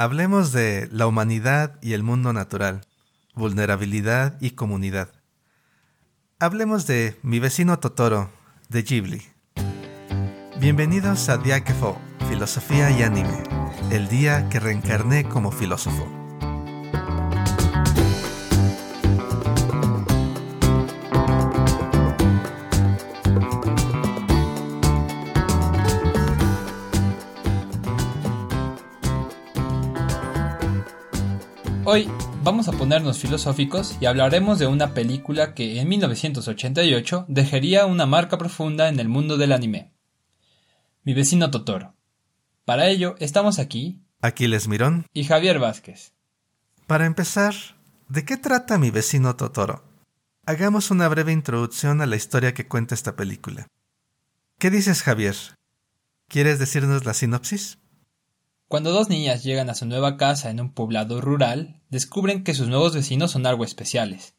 [0.00, 2.82] Hablemos de la humanidad y el mundo natural,
[3.34, 5.08] vulnerabilidad y comunidad.
[6.38, 8.30] Hablemos de Mi vecino Totoro,
[8.68, 9.22] de Ghibli.
[10.60, 11.98] Bienvenidos a Diakefo,
[12.28, 13.42] Filosofía y Anime,
[13.90, 16.17] el día que reencarné como filósofo.
[31.90, 32.06] Hoy
[32.44, 38.36] vamos a ponernos filosóficos y hablaremos de una película que en 1988 dejaría una marca
[38.36, 39.94] profunda en el mundo del anime.
[41.02, 41.94] Mi vecino Totoro.
[42.66, 46.12] Para ello estamos aquí, Aquiles Mirón y Javier Vázquez.
[46.86, 47.54] Para empezar,
[48.10, 49.82] ¿de qué trata mi vecino Totoro?
[50.44, 53.66] Hagamos una breve introducción a la historia que cuenta esta película.
[54.58, 55.36] ¿Qué dices, Javier?
[56.28, 57.78] ¿Quieres decirnos la sinopsis?
[58.68, 62.68] Cuando dos niñas llegan a su nueva casa en un poblado rural, descubren que sus
[62.68, 64.34] nuevos vecinos son algo especiales.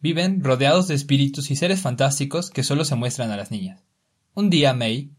[0.00, 3.84] Viven rodeados de espíritus y seres fantásticos que solo se muestran a las niñas.
[4.32, 5.10] Un día May,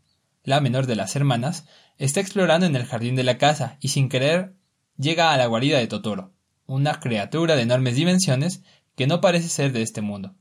[0.44, 1.66] la menor de las hermanas,
[2.00, 4.56] está explorando en el jardín de la casa y sin querer
[4.98, 6.32] llega a la guarida de Totoro,
[6.66, 8.64] una criatura de enormes dimensiones
[8.96, 10.34] que no parece ser de este mundo.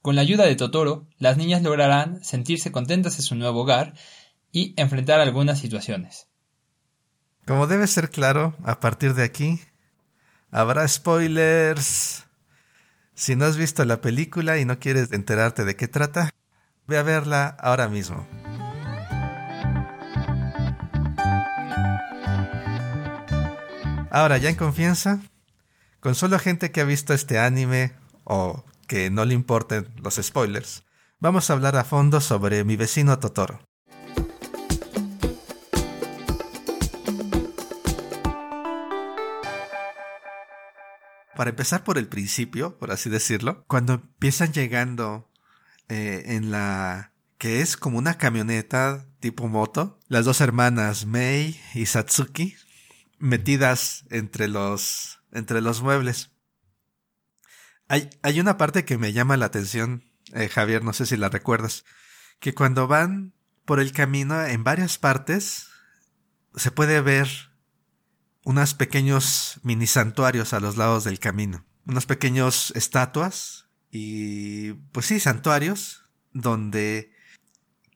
[0.00, 3.92] Con la ayuda de Totoro, las niñas lograrán sentirse contentas en su nuevo hogar
[4.50, 6.25] y enfrentar algunas situaciones.
[7.46, 9.60] Como debe ser claro, a partir de aquí
[10.50, 12.24] habrá spoilers.
[13.14, 16.30] Si no has visto la película y no quieres enterarte de qué trata,
[16.88, 18.26] ve a verla ahora mismo.
[24.10, 25.20] Ahora, ya en confianza,
[26.00, 27.92] con solo gente que ha visto este anime
[28.24, 30.82] o que no le importen los spoilers,
[31.20, 33.60] vamos a hablar a fondo sobre mi vecino Totoro.
[41.36, 45.30] Para empezar por el principio, por así decirlo, cuando empiezan llegando
[45.88, 51.86] eh, en la que es como una camioneta tipo moto, las dos hermanas Mei y
[51.86, 52.56] Satsuki
[53.18, 56.30] metidas entre los entre los muebles.
[57.88, 61.28] Hay, hay una parte que me llama la atención, eh, Javier, no sé si la
[61.28, 61.84] recuerdas,
[62.40, 63.34] que cuando van
[63.64, 65.68] por el camino en varias partes
[66.56, 67.28] se puede ver
[68.46, 71.66] unos pequeños mini santuarios a los lados del camino.
[71.84, 77.12] Unos pequeños estatuas y pues sí, santuarios donde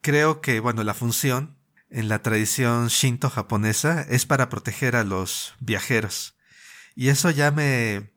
[0.00, 1.56] creo que, bueno, la función
[1.88, 6.36] en la tradición shinto japonesa es para proteger a los viajeros.
[6.96, 8.10] Y eso ya me...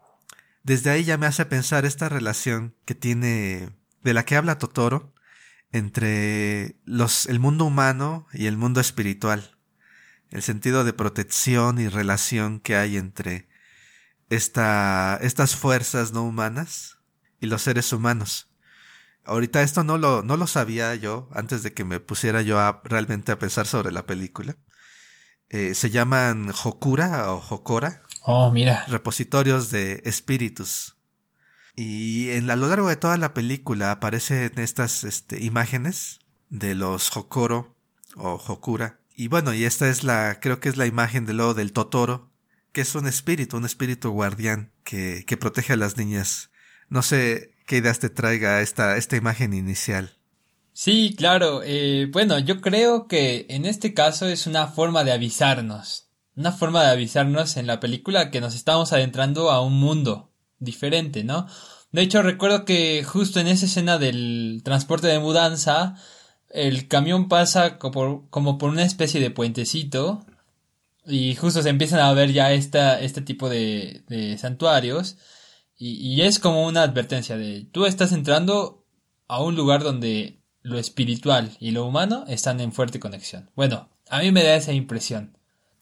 [0.63, 3.69] Desde ahí ya me hace pensar esta relación que tiene,
[4.01, 5.13] de la que habla Totoro,
[5.71, 9.53] entre los, el mundo humano y el mundo espiritual
[10.33, 13.47] el sentido de protección y relación que hay entre
[14.29, 16.97] esta, estas fuerzas no humanas
[17.39, 18.49] y los seres humanos.
[19.25, 22.81] Ahorita esto no lo, no lo sabía yo antes de que me pusiera yo a,
[22.83, 24.57] realmente a pensar sobre la película.
[25.49, 28.01] Eh, se llaman Hokura o Hokora.
[28.23, 28.85] Oh, mira.
[28.87, 30.97] Repositorios de espíritus.
[31.75, 37.15] Y en, a lo largo de toda la película aparecen estas este, imágenes de los
[37.15, 37.77] Hokoro
[38.15, 41.53] o Hokura y bueno, y esta es la, creo que es la imagen de lo
[41.53, 42.31] del Totoro,
[42.71, 46.49] que es un espíritu, un espíritu guardián que, que protege a las niñas.
[46.89, 50.17] No sé qué ideas te traiga esta, esta imagen inicial.
[50.73, 51.61] Sí, claro.
[51.63, 56.09] Eh, bueno, yo creo que en este caso es una forma de avisarnos.
[56.35, 61.23] Una forma de avisarnos en la película que nos estamos adentrando a un mundo diferente,
[61.23, 61.47] ¿no?
[61.91, 65.95] De hecho, recuerdo que justo en esa escena del transporte de mudanza,
[66.53, 70.25] el camión pasa como por, una especie de puentecito
[71.05, 75.17] y justo se empiezan a ver ya esta, este tipo de, santuarios
[75.77, 78.85] y, y, es como una advertencia de tú estás entrando
[79.27, 83.49] a un lugar donde lo espiritual y lo humano están en fuerte conexión.
[83.55, 85.37] Bueno, a mí me da esa impresión.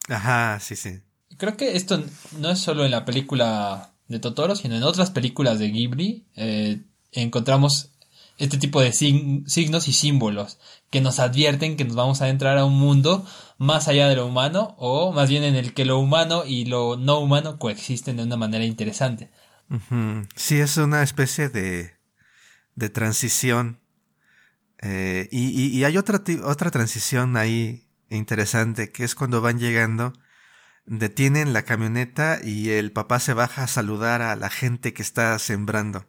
[0.08, 1.00] Ajá, sí, sí.
[1.36, 2.02] Creo que esto
[2.38, 6.26] no es solo en la película de Totoro, sino en otras películas de Ghibli.
[6.36, 6.82] Eh,
[7.12, 7.91] encontramos
[8.38, 10.58] este tipo de signos y símbolos
[10.90, 13.26] que nos advierten que nos vamos a entrar a un mundo
[13.58, 16.96] más allá de lo humano o más bien en el que lo humano y lo
[16.96, 19.30] no humano coexisten de una manera interesante.
[20.36, 21.94] Sí, es una especie de,
[22.74, 23.80] de transición.
[24.82, 30.12] Eh, y, y, hay otra, otra transición ahí interesante que es cuando van llegando,
[30.84, 35.38] detienen la camioneta y el papá se baja a saludar a la gente que está
[35.38, 36.06] sembrando.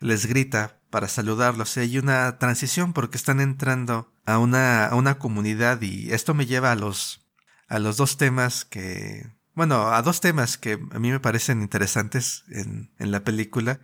[0.00, 1.76] Les grita, para saludarlos.
[1.76, 6.72] Hay una transición porque están entrando a una, a una comunidad y esto me lleva
[6.72, 7.26] a los,
[7.68, 12.44] a los dos temas que, bueno, a dos temas que a mí me parecen interesantes
[12.50, 13.80] en, en la película,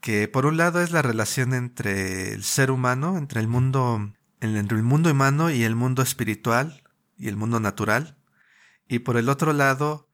[0.00, 4.76] que por un lado es la relación entre el ser humano, entre el mundo, entre
[4.76, 6.82] el mundo humano y el mundo espiritual
[7.18, 8.16] y el mundo natural,
[8.88, 10.08] y por el otro lado,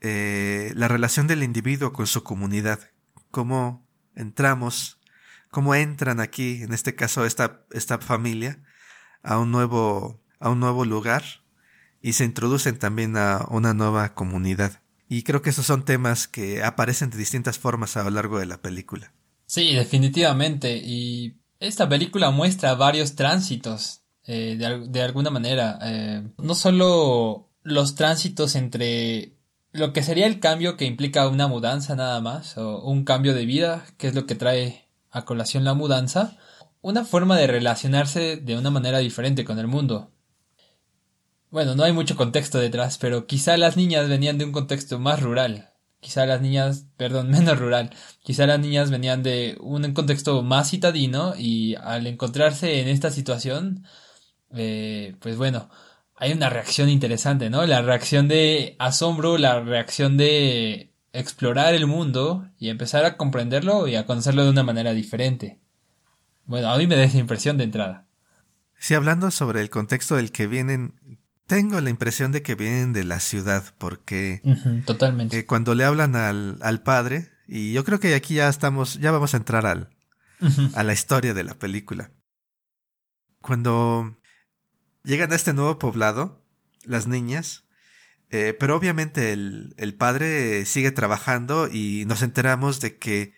[0.00, 2.90] eh, la relación del individuo con su comunidad,
[3.30, 4.99] cómo entramos,
[5.50, 8.62] cómo entran aquí, en este caso esta, esta familia,
[9.22, 11.24] a un nuevo, a un nuevo lugar
[12.02, 14.82] y se introducen también a una nueva comunidad.
[15.08, 18.46] Y creo que esos son temas que aparecen de distintas formas a lo largo de
[18.46, 19.12] la película.
[19.46, 20.76] Sí, definitivamente.
[20.76, 25.78] Y esta película muestra varios tránsitos, eh, de, alguna manera.
[25.82, 29.34] Eh, no solo los tránsitos entre
[29.72, 33.46] lo que sería el cambio que implica una mudanza nada más, o un cambio de
[33.46, 36.36] vida, que es lo que trae a colación la mudanza,
[36.82, 40.12] una forma de relacionarse de una manera diferente con el mundo.
[41.50, 45.20] Bueno, no hay mucho contexto detrás, pero quizá las niñas venían de un contexto más
[45.20, 45.70] rural.
[46.00, 47.90] Quizá las niñas, perdón, menos rural.
[48.22, 53.84] Quizá las niñas venían de un contexto más citadino y al encontrarse en esta situación,
[54.54, 55.68] eh, pues bueno,
[56.16, 57.66] hay una reacción interesante, ¿no?
[57.66, 63.96] La reacción de asombro, la reacción de explorar el mundo y empezar a comprenderlo y
[63.96, 65.60] a conocerlo de una manera diferente.
[66.44, 68.06] Bueno, a mí me da esa impresión de entrada.
[68.78, 70.94] Sí, hablando sobre el contexto del que vienen,
[71.46, 74.40] tengo la impresión de que vienen de la ciudad, porque
[74.86, 75.38] totalmente.
[75.38, 79.10] Eh, cuando le hablan al, al, padre, y yo creo que aquí ya estamos, ya
[79.10, 79.90] vamos a entrar al,
[80.74, 82.10] a la historia de la película.
[83.40, 84.16] Cuando
[85.04, 86.42] llegan a este nuevo poblado,
[86.84, 87.64] las niñas,
[88.30, 93.34] eh, pero obviamente el, el padre sigue trabajando y nos enteramos de que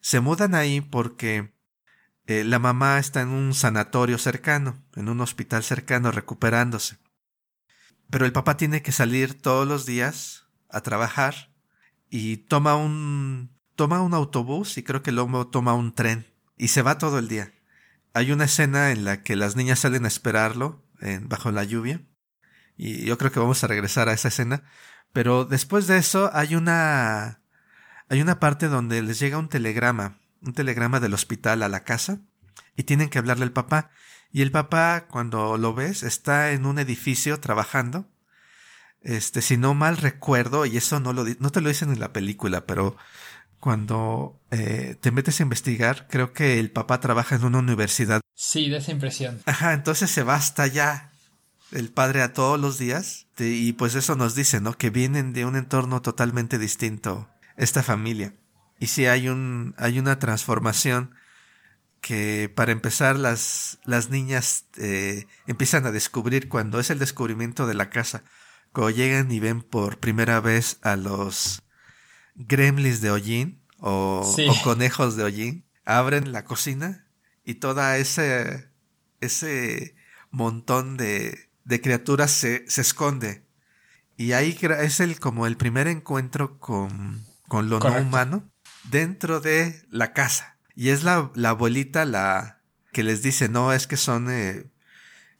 [0.00, 1.54] se mudan ahí porque
[2.26, 6.98] eh, la mamá está en un sanatorio cercano, en un hospital cercano, recuperándose.
[8.10, 11.54] Pero el papá tiene que salir todos los días a trabajar
[12.10, 16.26] y toma un toma un autobús y creo que luego toma un tren
[16.58, 17.52] y se va todo el día.
[18.12, 20.84] Hay una escena en la que las niñas salen a esperarlo
[21.28, 22.02] bajo la lluvia
[22.76, 24.64] y yo creo que vamos a regresar a esa escena,
[25.12, 27.40] pero después de eso hay una
[28.08, 32.20] hay una parte donde les llega un telegrama un telegrama del hospital a la casa
[32.76, 33.90] y tienen que hablarle al papá.
[34.32, 38.08] Y el papá, cuando lo ves, está en un edificio trabajando.
[39.02, 42.12] Este, si no mal recuerdo, y eso no lo no te lo dicen en la
[42.12, 42.96] película, pero
[43.58, 48.20] cuando eh, te metes a investigar, creo que el papá trabaja en una universidad.
[48.34, 49.40] Sí, de esa impresión.
[49.44, 51.11] Ajá, entonces se va hasta allá
[51.72, 53.26] el padre a todos los días.
[53.38, 54.76] Y pues eso nos dice, ¿no?
[54.76, 58.34] Que vienen de un entorno totalmente distinto esta familia.
[58.78, 61.14] Y sí hay un, hay una transformación
[62.00, 67.74] que para empezar las, las niñas eh, empiezan a descubrir cuando es el descubrimiento de
[67.74, 68.24] la casa.
[68.72, 71.62] Cuando llegan y ven por primera vez a los
[72.34, 74.34] gremlins de hollín o,
[74.64, 77.06] conejos de hollín, abren la cocina
[77.44, 78.68] y toda ese,
[79.20, 79.94] ese
[80.30, 83.44] montón de, de criaturas se, se esconde.
[84.16, 88.50] Y ahí es el, como el primer encuentro con, con lo no humano
[88.90, 90.58] dentro de la casa.
[90.74, 92.60] Y es la, la abuelita la
[92.92, 94.70] que les dice, no, es que son, eh,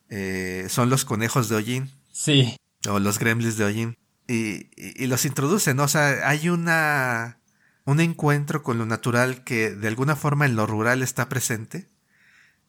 [0.08, 1.90] eh, son los conejos de hollín.
[2.10, 2.56] Sí.
[2.88, 3.98] O los gremlins de hollín.
[4.28, 5.84] Y, y, los introducen, ¿no?
[5.84, 7.40] O sea, hay una,
[7.84, 11.90] un encuentro con lo natural que de alguna forma en lo rural está presente.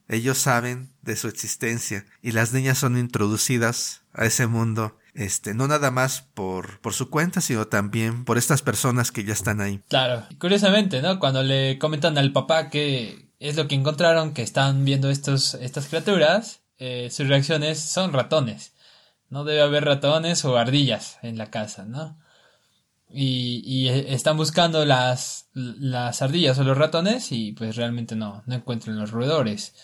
[0.08, 5.68] Ellos saben de su existencia y las niñas son introducidas a ese mundo este, no
[5.68, 9.80] nada más por, por su cuenta, sino también por estas personas que ya están ahí.
[9.88, 11.20] Claro, curiosamente, ¿no?
[11.20, 15.88] Cuando le comentan al papá que es lo que encontraron, que están viendo estos, estas
[15.88, 18.74] criaturas, eh, sus reacciones son ratones.
[19.30, 22.18] No debe haber ratones o ardillas en la casa, ¿no?
[23.14, 28.56] Y, y están buscando las, las ardillas o los ratones y pues realmente no, no
[28.56, 29.76] encuentran los roedores.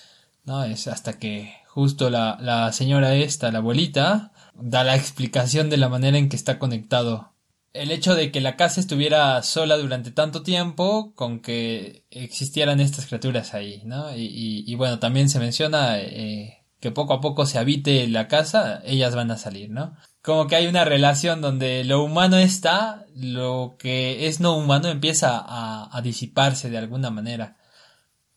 [0.46, 0.64] ¿no?
[0.64, 5.90] Es hasta que justo la, la señora esta, la abuelita, da la explicación de la
[5.90, 7.34] manera en que está conectado.
[7.72, 13.06] El hecho de que la casa estuviera sola durante tanto tiempo con que existieran estas
[13.06, 14.16] criaturas ahí, ¿no?
[14.16, 18.82] Y, y, bueno, también se menciona eh, que poco a poco se habite la casa,
[18.86, 19.96] ellas van a salir, ¿no?
[20.22, 25.38] Como que hay una relación donde lo humano está, lo que es no humano empieza
[25.38, 27.58] a, a disiparse de alguna manera.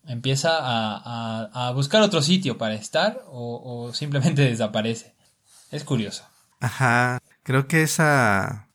[0.04, 5.14] Empieza a, a, buscar otro sitio para estar o, o simplemente desaparece.
[5.70, 6.25] Es curioso.
[6.61, 8.68] Ajá, creo que esa,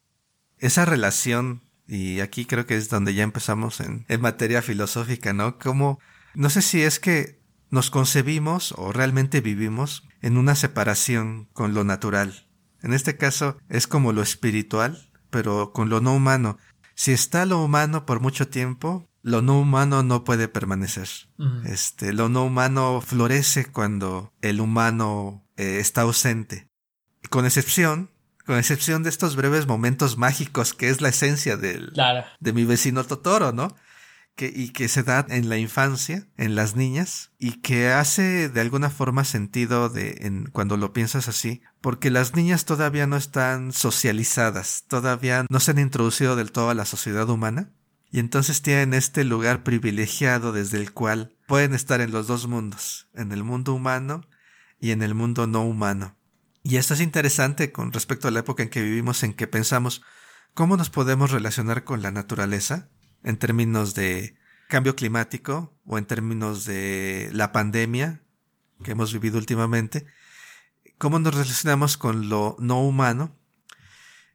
[0.57, 5.57] esa relación, y aquí creo que es donde ya empezamos en, en materia filosófica, ¿no?
[5.57, 5.99] Como,
[6.33, 7.36] no sé si es que
[7.69, 12.47] nos concebimos o realmente vivimos en una separación con lo natural.
[12.81, 16.57] En este caso es como lo espiritual, pero con lo no humano.
[16.95, 21.09] Si está lo humano por mucho tiempo, lo no humano no puede permanecer.
[21.65, 26.69] Este, lo no humano florece cuando el humano eh, está ausente.
[27.29, 28.09] Con excepción,
[28.45, 31.91] con excepción de estos breves momentos mágicos que es la esencia del,
[32.39, 33.75] de mi vecino Totoro, ¿no?
[34.37, 38.61] Que, y que se da en la infancia, en las niñas, y que hace de
[38.61, 43.73] alguna forma sentido de, en, cuando lo piensas así, porque las niñas todavía no están
[43.73, 47.73] socializadas, todavía no se han introducido del todo a la sociedad humana,
[48.11, 53.09] y entonces tienen este lugar privilegiado desde el cual pueden estar en los dos mundos,
[53.15, 54.21] en el mundo humano
[54.79, 56.15] y en el mundo no humano.
[56.61, 60.03] Y esto es interesante con respecto a la época en que vivimos, en que pensamos
[60.53, 62.89] cómo nos podemos relacionar con la naturaleza
[63.27, 64.37] en términos de
[64.69, 68.21] cambio climático o en términos de la pandemia
[68.85, 70.05] que hemos vivido últimamente,
[70.97, 73.35] cómo nos relacionamos con lo no humano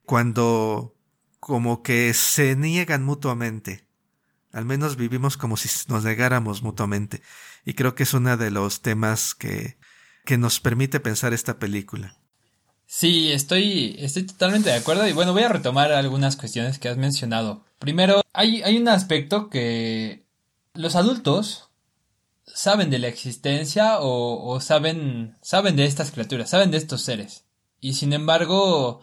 [0.05, 0.95] cuando
[1.41, 3.89] como que se niegan mutuamente.
[4.53, 7.23] Al menos vivimos como si nos negáramos mutuamente.
[7.65, 9.79] Y creo que es uno de los temas que,
[10.27, 12.19] que nos permite pensar esta película.
[12.87, 16.99] Sí, estoy, estoy totalmente de acuerdo y bueno, voy a retomar algunas cuestiones que has
[16.99, 17.65] mencionado.
[17.83, 20.25] Primero, hay, hay un aspecto que
[20.73, 21.69] los adultos
[22.47, 27.45] saben de la existencia o, saben, saben de estas criaturas, saben de estos seres.
[27.81, 29.01] Y sin embargo,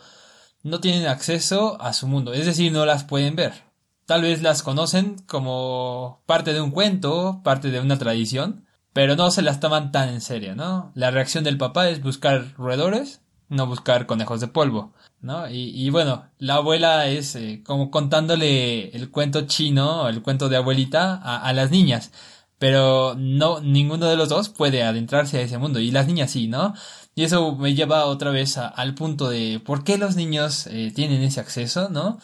[0.63, 3.65] no tienen acceso a su mundo, es decir, no las pueden ver.
[4.05, 9.29] Tal vez las conocen como parte de un cuento, parte de una tradición, pero no
[9.29, 10.93] se las toman tan en serio, ¿no?
[10.95, 13.19] La reacción del papá es buscar roedores,
[13.49, 15.49] no buscar conejos de polvo, ¿no?
[15.49, 21.15] Y, bueno, la abuela es eh, como contándole el cuento chino, el cuento de abuelita
[21.15, 22.11] a, a, las niñas,
[22.57, 26.47] pero no, ninguno de los dos puede adentrarse a ese mundo, y las niñas sí,
[26.47, 26.73] ¿no?
[27.15, 31.21] Y eso me lleva otra vez al punto de por qué los niños eh, tienen
[31.21, 32.19] ese acceso, ¿no?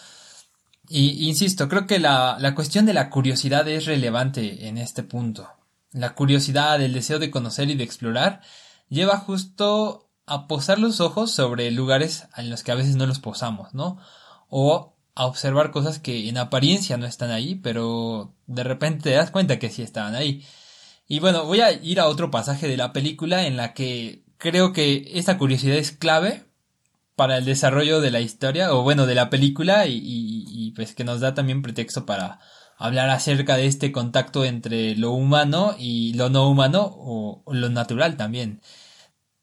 [0.87, 5.49] Y insisto, creo que la, la cuestión de la curiosidad es relevante en este punto.
[5.91, 8.41] La curiosidad, el deseo de conocer y de explorar,
[8.89, 13.19] lleva justo a posar los ojos sobre lugares en los que a veces no los
[13.19, 13.97] posamos, ¿no?
[14.49, 19.31] O a observar cosas que en apariencia no están ahí, pero de repente te das
[19.31, 20.45] cuenta que sí estaban ahí.
[21.07, 24.73] Y bueno, voy a ir a otro pasaje de la película en la que creo
[24.73, 26.45] que esta curiosidad es clave
[27.15, 31.21] para el desarrollo de la historia, o bueno, de la película, y, pues que nos
[31.21, 32.39] da también pretexto para
[32.77, 38.17] hablar acerca de este contacto entre lo humano y lo no humano, o, lo natural
[38.17, 38.61] también.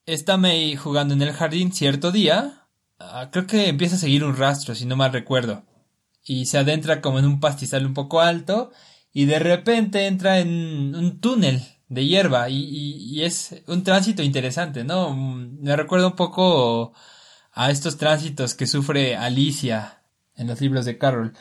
[0.07, 2.67] Está May jugando en el jardín cierto día,
[2.99, 5.65] ah, creo que empieza a seguir un rastro, si no mal recuerdo,
[6.25, 8.73] y se adentra como en un pastizal un poco alto,
[9.13, 14.83] y de repente entra en un túnel de hierba y, y, es un tránsito interesante,
[14.83, 15.15] ¿no?
[15.15, 16.95] Me recuerda un poco
[17.53, 20.03] a estos tránsitos que sufre Alicia
[20.35, 21.35] en los libros de Carroll,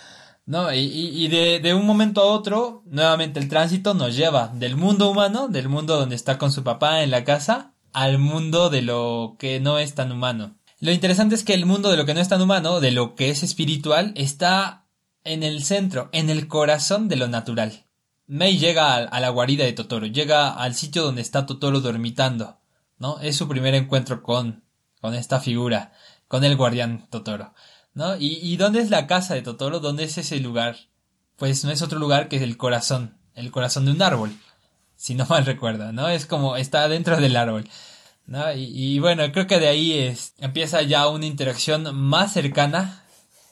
[0.45, 0.71] ¿no?
[0.73, 5.09] Y, y de, de, un momento a otro, nuevamente el tránsito nos lleva del mundo
[5.09, 9.35] humano, del mundo donde está con su papá en la casa, al mundo de lo
[9.39, 10.55] que no es tan humano.
[10.79, 13.15] Lo interesante es que el mundo de lo que no es tan humano, de lo
[13.15, 14.85] que es espiritual, está
[15.23, 17.85] en el centro, en el corazón de lo natural.
[18.27, 22.59] Mei llega a, la guarida de Totoro, llega al sitio donde está Totoro dormitando,
[22.97, 23.19] ¿no?
[23.19, 24.63] Es su primer encuentro con,
[25.01, 25.91] con esta figura,
[26.27, 27.53] con el guardián Totoro,
[27.93, 28.15] ¿no?
[28.15, 29.79] ¿Y, y dónde es la casa de Totoro?
[29.79, 30.77] ¿Dónde es ese lugar?
[31.35, 34.31] Pues no es otro lugar que el corazón, el corazón de un árbol,
[35.01, 36.07] si no mal recuerdo, ¿no?
[36.09, 37.67] Es como está dentro del árbol.
[38.27, 38.53] ¿no?
[38.53, 43.03] Y, y, bueno, creo que de ahí es, empieza ya una interacción más cercana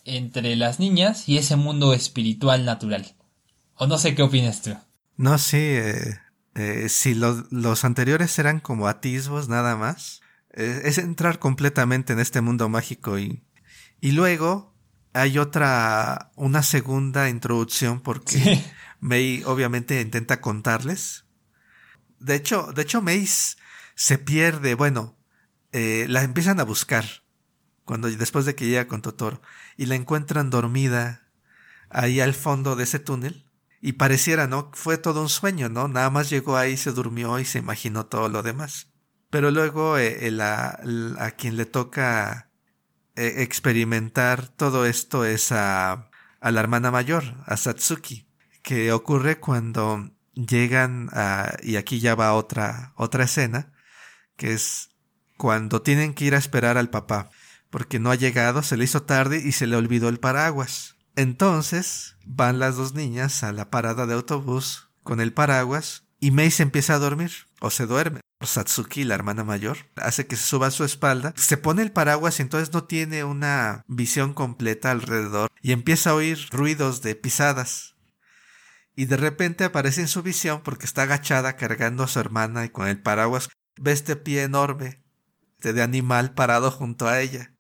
[0.05, 3.15] entre las niñas y ese mundo espiritual natural.
[3.73, 4.77] O no sé qué opinas tú.
[5.17, 5.57] No, sí.
[5.57, 6.19] Eh,
[6.53, 10.21] eh, si los anteriores eran como atisbos nada más,
[10.53, 13.43] eh, es entrar completamente en este mundo mágico y,
[14.01, 14.75] y luego
[15.13, 18.63] hay otra, una segunda introducción porque
[18.99, 21.25] May obviamente intenta contarles.
[22.19, 23.27] De hecho, de hecho May
[23.95, 25.17] se pierde, bueno,
[25.71, 27.05] la empiezan a buscar
[27.85, 29.41] cuando después de que llega con Totoro
[29.75, 31.27] y la encuentran dormida
[31.89, 33.45] ahí al fondo de ese túnel
[33.81, 34.69] y pareciera, ¿no?
[34.73, 35.88] Fue todo un sueño, ¿no?
[35.88, 38.91] Nada más llegó ahí, se durmió y se imaginó todo lo demás.
[39.29, 42.51] Pero luego eh, a quien le toca
[43.15, 46.09] eh, experimentar todo esto es a,
[46.41, 48.27] a la hermana mayor, a Satsuki,
[48.61, 50.11] que ocurre cuando
[50.48, 53.74] llegan a, y aquí ya va otra, otra escena,
[54.36, 54.89] que es
[55.38, 57.29] cuando tienen que ir a esperar al papá,
[57.69, 60.96] porque no ha llegado, se le hizo tarde y se le olvidó el paraguas.
[61.15, 66.51] Entonces van las dos niñas a la parada de autobús con el paraguas y May
[66.51, 68.22] se empieza a dormir o se duerme.
[68.41, 72.39] Satsuki, la hermana mayor, hace que se suba a su espalda, se pone el paraguas
[72.39, 77.96] y entonces no tiene una visión completa alrededor y empieza a oír ruidos de pisadas.
[78.99, 82.69] Y de repente aparece en su visión porque está agachada cargando a su hermana y
[82.69, 85.01] con el paraguas ve este pie enorme
[85.61, 87.55] de animal parado junto a ella.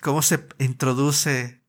[0.00, 1.62] Cómo se introduce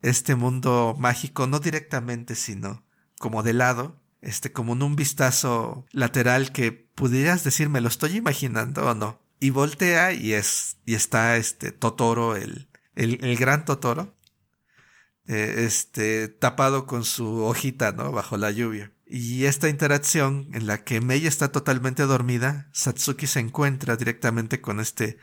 [0.00, 2.82] este mundo mágico, no directamente, sino
[3.18, 8.16] como de lado, este, como en un vistazo lateral que pudieras decir, me lo estoy
[8.16, 9.20] imaginando o no.
[9.38, 14.16] Y voltea y es, y está este Totoro, el, el, gran Totoro,
[15.26, 18.12] eh, este, tapado con su hojita, ¿no?
[18.12, 18.92] Bajo la lluvia.
[19.06, 24.80] Y esta interacción en la que Mei está totalmente dormida, Satsuki se encuentra directamente con
[24.80, 25.18] este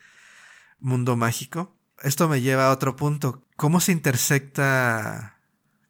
[0.79, 1.77] mundo mágico.
[2.03, 3.45] Esto me lleva a otro punto.
[3.55, 5.39] ¿Cómo se intersecta?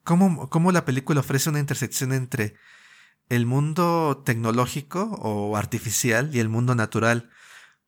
[0.04, 2.56] ¿Cómo, cómo la película ofrece una intersección entre
[3.30, 7.30] el mundo tecnológico o artificial y el mundo natural.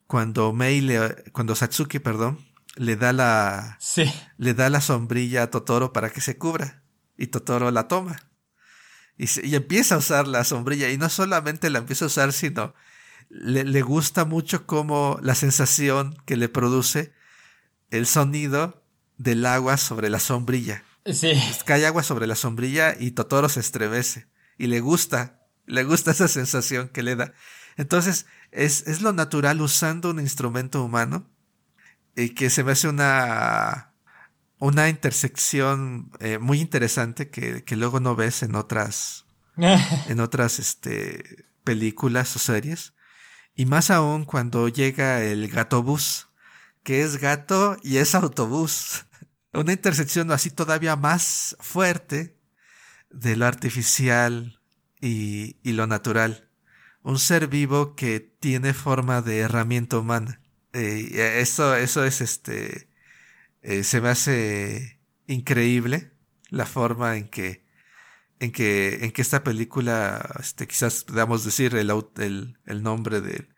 [0.07, 2.39] Cuando Mei le, cuando Satsuki, perdón,
[2.75, 4.11] le da la, sí.
[4.37, 6.83] le da la sombrilla a Totoro para que se cubra
[7.17, 8.29] y Totoro la toma.
[9.17, 12.73] Y, y empieza a usar la sombrilla y no solamente la empieza a usar, sino
[13.29, 17.13] le, le gusta mucho como la sensación que le produce
[17.91, 18.83] el sonido
[19.17, 20.83] del agua sobre la sombrilla.
[21.05, 21.33] Sí.
[21.65, 26.27] Cae agua sobre la sombrilla y Totoro se estremece y le gusta, le gusta esa
[26.27, 27.33] sensación que le da.
[27.77, 31.29] Entonces, es, es lo natural usando un instrumento humano
[32.19, 33.93] y que se me hace una,
[34.59, 41.45] una intersección eh, muy interesante que, que, luego no ves en otras, en otras, este,
[41.63, 42.93] películas o series.
[43.55, 46.29] Y más aún cuando llega el gatobús,
[46.83, 49.05] que es gato y es autobús.
[49.53, 52.37] Una intersección así todavía más fuerte
[53.09, 54.61] de lo artificial
[55.01, 56.49] y, y lo natural.
[57.01, 60.38] Un ser vivo que tiene forma de herramienta humana.
[60.73, 62.89] Eh, eso, eso es este,
[63.61, 66.11] eh, se me hace increíble
[66.49, 67.65] la forma en que,
[68.39, 73.49] en que, en que esta película, este, quizás podamos decir el, el, el nombre del,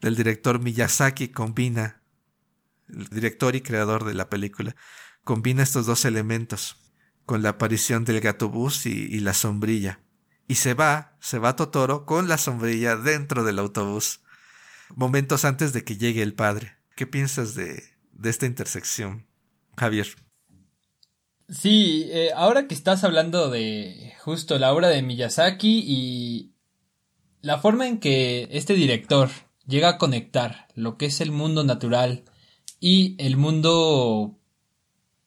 [0.00, 2.02] del director Miyazaki combina,
[2.88, 4.74] el director y creador de la película,
[5.24, 6.76] combina estos dos elementos
[7.26, 10.00] con la aparición del gatobús y, y la sombrilla.
[10.48, 14.22] Y se va, se va Totoro con la sombrilla dentro del autobús,
[14.94, 16.76] momentos antes de que llegue el padre.
[16.96, 19.26] ¿Qué piensas de, de esta intersección,
[19.76, 20.06] Javier?
[21.48, 26.54] Sí, eh, ahora que estás hablando de justo la obra de Miyazaki y
[27.40, 29.30] la forma en que este director
[29.66, 32.24] llega a conectar lo que es el mundo natural
[32.78, 34.38] y el mundo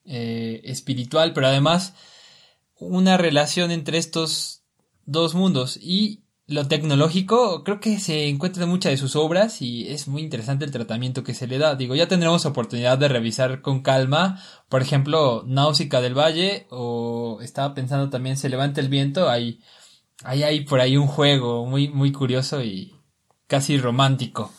[0.06, 1.94] eh, espiritual, pero además
[2.80, 4.64] una relación entre estos
[5.06, 9.88] dos mundos y lo tecnológico creo que se encuentra en muchas de sus obras y
[9.90, 11.76] es muy interesante el tratamiento que se le da.
[11.76, 17.74] Digo, ya tendremos oportunidad de revisar con calma, por ejemplo, Náusica del Valle o estaba
[17.74, 19.62] pensando también Se levanta el viento, hay,
[20.24, 22.94] hay, hay por ahí un juego muy, muy curioso y
[23.48, 24.52] casi romántico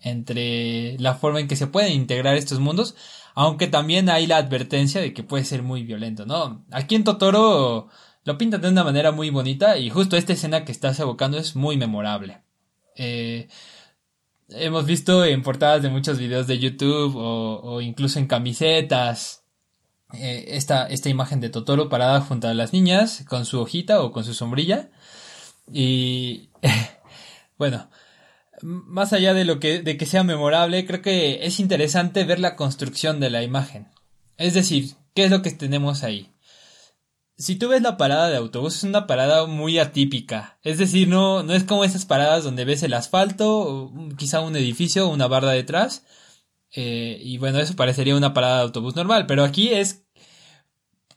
[0.00, 2.96] entre la forma en que se pueden integrar estos mundos,
[3.34, 6.64] aunque también hay la advertencia de que puede ser muy violento, ¿no?
[6.70, 7.88] Aquí en Totoro
[8.24, 11.56] lo pintan de una manera muy bonita y justo esta escena que estás evocando es
[11.56, 12.42] muy memorable.
[12.96, 13.48] Eh,
[14.50, 19.44] hemos visto en portadas de muchos videos de YouTube o, incluso en camisetas
[20.12, 24.12] eh, esta, esta imagen de Totoro parada junto a las niñas con su hojita o
[24.12, 24.90] con su sombrilla.
[25.72, 26.50] Y
[27.58, 27.88] bueno,
[28.62, 32.56] más allá de lo que, de que sea memorable, creo que es interesante ver la
[32.56, 33.88] construcción de la imagen.
[34.36, 36.32] Es decir, ¿qué es lo que tenemos ahí?
[37.40, 40.58] Si tú ves la parada de autobús, es una parada muy atípica.
[40.62, 45.08] Es decir, no, no es como esas paradas donde ves el asfalto, quizá un edificio,
[45.08, 46.04] una barda detrás.
[46.72, 50.04] Eh, y bueno, eso parecería una parada de autobús normal, pero aquí es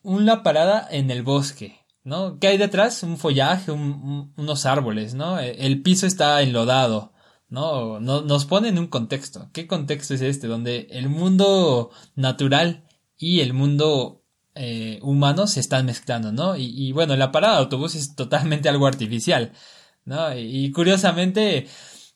[0.01, 1.79] una parada en el bosque.
[2.05, 2.39] ¿no?
[2.39, 3.03] ¿Qué hay detrás?
[3.03, 5.39] Un follaje, unos árboles, ¿no?
[5.39, 7.13] El piso está enlodado.
[7.49, 7.99] ¿no?
[7.99, 9.49] Nos pone en un contexto.
[9.53, 10.47] ¿Qué contexto es este?
[10.47, 12.85] Donde el mundo natural
[13.17, 14.22] y el mundo
[14.55, 16.55] eh, humano se están mezclando, ¿no?
[16.55, 19.51] Y, bueno, la parada de autobús es totalmente algo artificial,
[20.05, 20.37] ¿no?
[20.37, 21.67] Y, curiosamente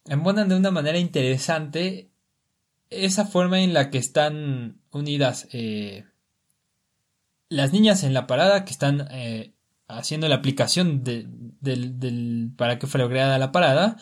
[0.05, 2.11] embonan de una manera interesante
[2.89, 6.05] esa forma en la que están unidas eh,
[7.49, 9.53] las niñas en la parada que están eh,
[9.87, 13.97] haciendo la aplicación de, del, para que fuera creada la parada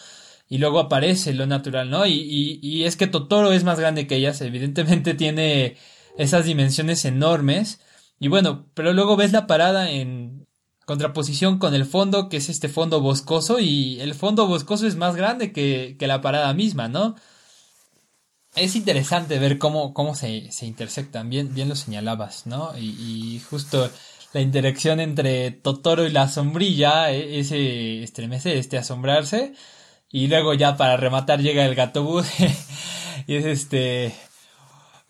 [0.47, 2.05] y luego aparece lo natural, ¿no?
[2.05, 5.77] Y, y, es que Totoro es más grande que ellas, evidentemente tiene
[6.17, 7.81] esas dimensiones enormes.
[8.19, 10.47] Y bueno, pero luego ves la parada en
[10.85, 15.15] contraposición con el fondo, que es este fondo boscoso, y el fondo boscoso es más
[15.15, 17.15] grande que, que la parada misma, ¿no?
[18.55, 22.71] Es interesante ver cómo, cómo se, se intersectan, bien, bien lo señalabas, ¿no?
[22.77, 23.89] Y, justo
[24.33, 29.53] la interacción entre Totoro y la sombrilla, e, ese estremece, este asombrarse,
[30.09, 32.27] y luego ya para rematar llega el gato bus,
[33.27, 34.05] y es este...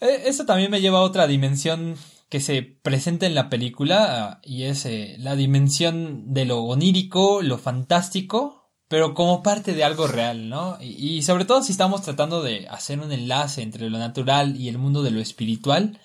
[0.02, 1.98] E, eso también me lleva a otra dimensión
[2.36, 7.58] que se presenta en la película y es eh, la dimensión de lo onírico, lo
[7.58, 10.78] fantástico, pero como parte de algo real, ¿no?
[10.82, 14.78] Y, sobre todo si estamos tratando de hacer un enlace entre lo natural y el
[14.78, 16.02] mundo de lo espiritual.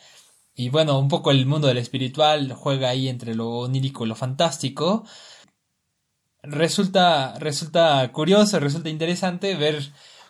[0.55, 4.15] Y bueno, un poco el mundo del espiritual juega ahí entre lo onírico y lo
[4.15, 5.05] fantástico.
[6.45, 9.83] Resulta, resulta curioso, resulta interesante ver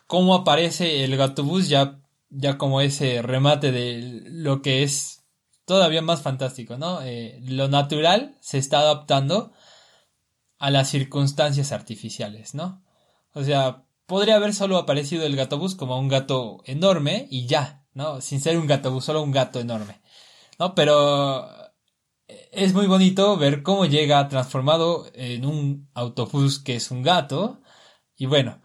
[0.06, 5.19] cómo aparece el gatobús ya, ya como ese remate de lo que es
[5.70, 7.00] todavía más fantástico, ¿no?
[7.02, 9.52] Eh, lo natural se está adaptando
[10.58, 12.82] a las circunstancias artificiales, ¿no?
[13.34, 18.20] O sea, podría haber solo aparecido el gatobús como un gato enorme y ya, ¿no?
[18.20, 20.00] Sin ser un gatobús, solo un gato enorme,
[20.58, 20.74] ¿no?
[20.74, 21.48] Pero
[22.26, 27.60] eh, es muy bonito ver cómo llega transformado en un autobús que es un gato
[28.16, 28.60] y bueno,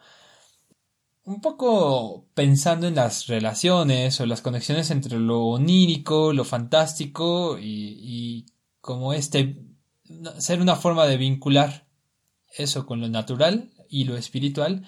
[1.25, 7.97] un poco pensando en las relaciones o las conexiones entre lo onírico, lo fantástico y,
[7.99, 8.45] y
[8.81, 9.57] como este
[10.39, 11.87] ser una forma de vincular
[12.55, 14.85] eso con lo natural y lo espiritual,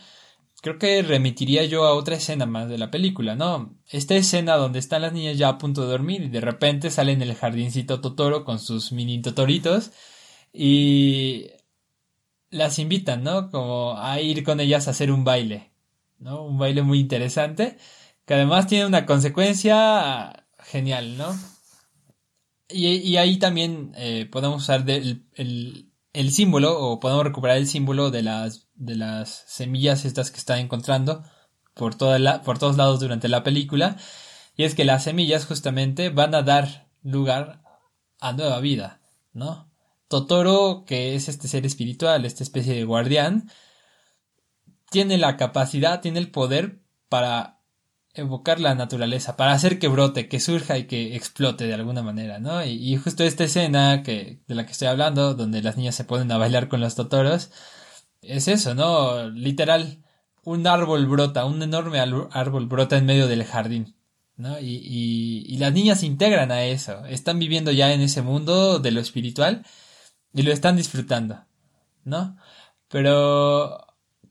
[0.62, 3.76] creo que remitiría yo a otra escena más de la película, ¿no?
[3.88, 7.22] Esta escena donde están las niñas ya a punto de dormir y de repente salen
[7.22, 9.92] el jardincito Totoro con sus mini totoritos
[10.54, 11.48] y
[12.50, 13.50] las invitan, ¿no?
[13.52, 15.72] Como a ir con ellas a hacer un baile.
[16.20, 16.44] ¿No?
[16.44, 17.78] Un baile muy interesante,
[18.26, 21.36] que además tiene una consecuencia genial, ¿no?
[22.70, 28.68] Y, ahí también eh, podemos usar el, símbolo, o podemos recuperar el símbolo de las,
[28.76, 31.24] de las semillas estas que están encontrando
[31.74, 33.96] por, toda la, por todos lados durante la película,
[34.58, 37.62] y es que las semillas justamente van a dar lugar
[38.20, 39.02] a nueva vida,
[39.32, 39.72] ¿no?
[40.10, 43.50] Totoro, que es este ser espiritual, esta especie de guardián,
[44.90, 47.58] tiene la capacidad, tiene el poder para
[48.14, 52.40] evocar la naturaleza, para hacer que brote, que surja y que explote de alguna manera,
[52.40, 52.66] ¿no?
[52.66, 56.32] Y, justo esta escena que, de la que estoy hablando, donde las niñas se ponen
[56.32, 57.52] a bailar con los totoros,
[58.22, 59.30] es eso, ¿no?
[59.30, 60.04] Literal,
[60.44, 63.96] un árbol brota, un enorme árbol brota en medio del jardín,
[64.36, 64.60] ¿no?
[64.60, 68.80] Y, y, y las niñas se integran a eso, están viviendo ya en ese mundo
[68.80, 69.66] de lo espiritual
[70.34, 71.46] y lo están disfrutando,
[72.04, 72.38] ¿no?
[72.90, 73.87] Pero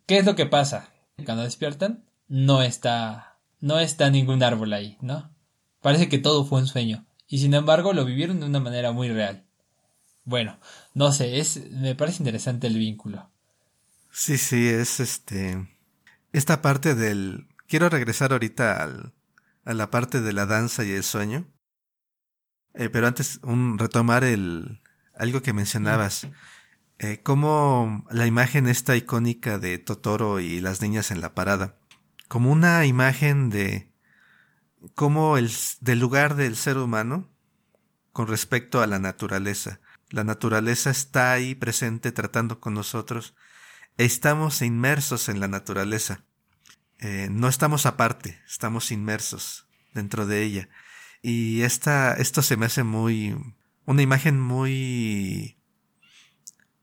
[0.06, 0.88] ¿Qué es lo que pasa?
[1.24, 5.34] Cuando despiertan, no está, no está ningún árbol ahí, ¿no?
[5.80, 7.06] Parece que todo fue un sueño.
[7.26, 9.44] Y sin embargo lo vivieron de una manera muy real.
[10.24, 10.58] Bueno,
[10.94, 13.30] no sé, es, me parece interesante el vínculo.
[14.12, 15.68] Sí, sí, es este,
[16.32, 19.12] esta parte del, quiero regresar ahorita al,
[19.64, 21.46] a la parte de la danza y el sueño.
[22.74, 24.80] Eh, pero antes, un retomar el,
[25.16, 26.28] algo que mencionabas
[26.98, 31.76] eh, como la imagen esta icónica de Totoro y las niñas en la parada,
[32.28, 33.92] como una imagen de
[34.94, 37.28] cómo el del lugar del ser humano
[38.12, 39.80] con respecto a la naturaleza.
[40.08, 43.34] La naturaleza está ahí presente tratando con nosotros.
[43.98, 46.24] Estamos inmersos en la naturaleza.
[46.98, 50.68] Eh, no estamos aparte, estamos inmersos dentro de ella.
[51.20, 53.36] Y esta, esto se me hace muy,
[53.84, 55.58] una imagen muy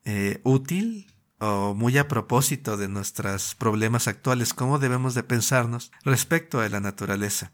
[0.04, 6.60] eh, útil o muy a propósito de nuestros problemas actuales, cómo debemos de pensarnos respecto
[6.60, 7.52] a la naturaleza.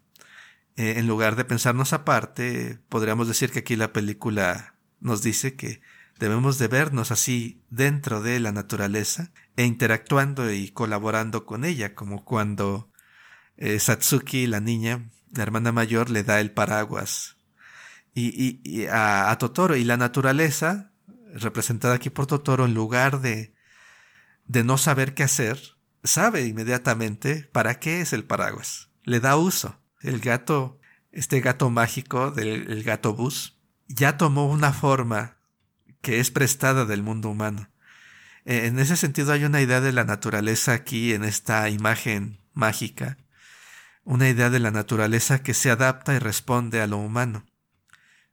[0.76, 5.80] Eh, en lugar de pensarnos aparte, podríamos decir que aquí la película nos dice que
[6.18, 12.24] debemos de vernos así dentro de la naturaleza e interactuando y colaborando con ella, como
[12.24, 12.90] cuando
[13.56, 17.36] eh, Satsuki, la niña, la hermana mayor, le da el paraguas
[18.14, 20.89] y, y, a, a Totoro y la naturaleza
[21.34, 23.54] representada aquí por Totoro, en lugar de,
[24.46, 25.60] de no saber qué hacer,
[26.02, 28.90] sabe inmediatamente para qué es el paraguas.
[29.04, 29.80] Le da uso.
[30.00, 30.78] El gato,
[31.12, 35.36] este gato mágico del gato bus, ya tomó una forma
[36.00, 37.70] que es prestada del mundo humano.
[38.44, 43.18] E, en ese sentido hay una idea de la naturaleza aquí en esta imagen mágica,
[44.04, 47.46] una idea de la naturaleza que se adapta y responde a lo humano,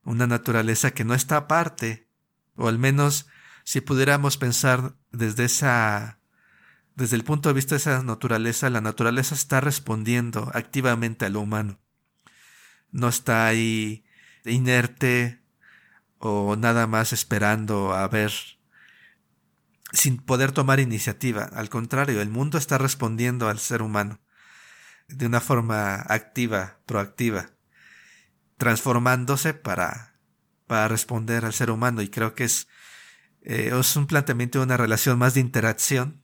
[0.03, 2.06] una naturaleza que no está aparte
[2.57, 3.27] o al menos
[3.63, 6.19] si pudiéramos pensar desde esa
[6.95, 11.41] desde el punto de vista de esa naturaleza, la naturaleza está respondiendo activamente a lo
[11.41, 11.79] humano.
[12.89, 14.03] No está ahí
[14.45, 15.43] inerte
[16.17, 18.31] o nada más esperando a ver
[19.91, 21.43] sin poder tomar iniciativa.
[21.43, 24.19] Al contrario, el mundo está respondiendo al ser humano
[25.07, 27.51] de una forma activa, proactiva,
[28.57, 30.16] transformándose para,
[30.67, 32.01] para responder al ser humano.
[32.01, 32.67] Y creo que es,
[33.41, 36.21] eh, es un planteamiento de una relación más de interacción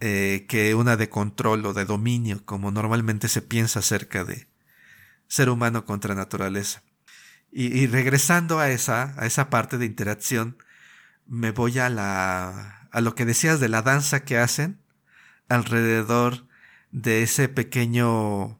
[0.00, 4.48] eh, que una de control o de dominio, como normalmente se piensa acerca de
[5.28, 6.82] ser humano contra naturaleza.
[7.52, 10.56] Y, regresando a esa, a esa parte de interacción,
[11.26, 14.80] me voy a la, a lo que decías de la danza que hacen
[15.48, 16.46] alrededor
[16.92, 18.59] de ese pequeño,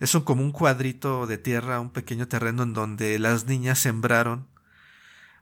[0.00, 4.48] es un, como un cuadrito de tierra, un pequeño terreno en donde las niñas sembraron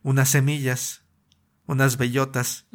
[0.03, 1.05] unas semillas
[1.67, 2.67] unas bellotas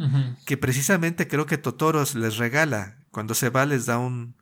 [0.46, 2.98] que precisamente creo que Totoros les regala.
[3.12, 4.36] Cuando se va les da un,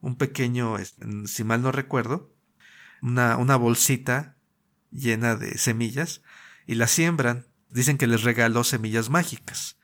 [0.00, 0.76] un pequeño,
[1.26, 2.32] si mal no recuerdo,
[3.00, 4.36] una, una bolsita
[4.90, 6.22] llena de semillas
[6.66, 7.46] y la siembran.
[7.70, 9.78] Dicen que les regaló semillas mágicas.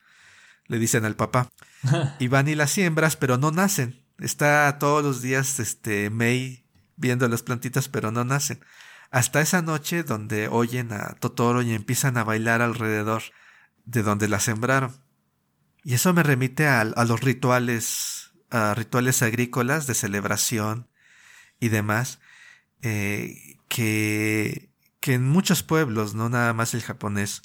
[0.67, 1.49] Le dicen al papá.
[2.19, 4.05] y van y las siembras, pero no nacen.
[4.19, 6.65] Está todos los días este May
[6.99, 8.59] viendo las plantitas, pero no nacen.
[9.09, 13.23] Hasta esa noche donde oyen a Totoro y empiezan a bailar alrededor
[13.85, 15.01] de donde la sembraron.
[15.83, 20.87] Y eso me remite a, los rituales, a rituales agrícolas de celebración
[21.59, 22.19] y demás,
[22.81, 27.41] eh, que, que en muchos pueblos, no nada más el japonés,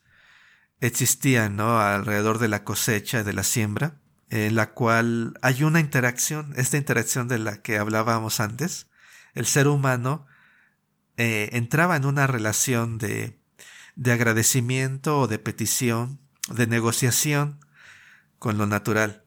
[0.80, 1.78] existían, ¿no?
[1.80, 7.28] Alrededor de la cosecha, de la siembra, en la cual hay una interacción, esta interacción
[7.28, 8.88] de la que hablábamos antes,
[9.35, 10.27] el ser humano
[11.16, 13.38] eh, entraba en una relación de,
[13.97, 17.61] de agradecimiento o de petición de negociación
[18.38, 19.25] con lo natural.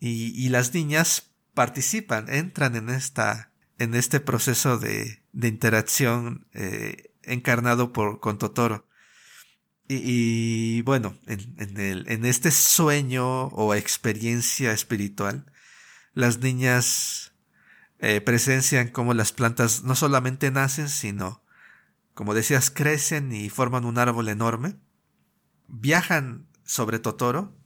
[0.00, 7.94] Y, las niñas participan, entran en esta, en este proceso de, de interacción eh, encarnado
[7.94, 8.86] por, con Totoro.
[9.88, 15.50] Y, bueno, en, en, el, en este sueño o experiencia espiritual,
[16.12, 17.23] las niñas
[18.04, 21.42] eh, presencian cómo las plantas no solamente nacen, sino,
[22.14, 24.76] como decías, crecen y forman un árbol enorme
[25.68, 27.56] viajan sobre Totoro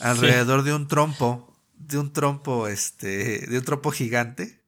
[0.00, 4.64] alrededor de un trompo, de un trompo, este, de un trompo gigante,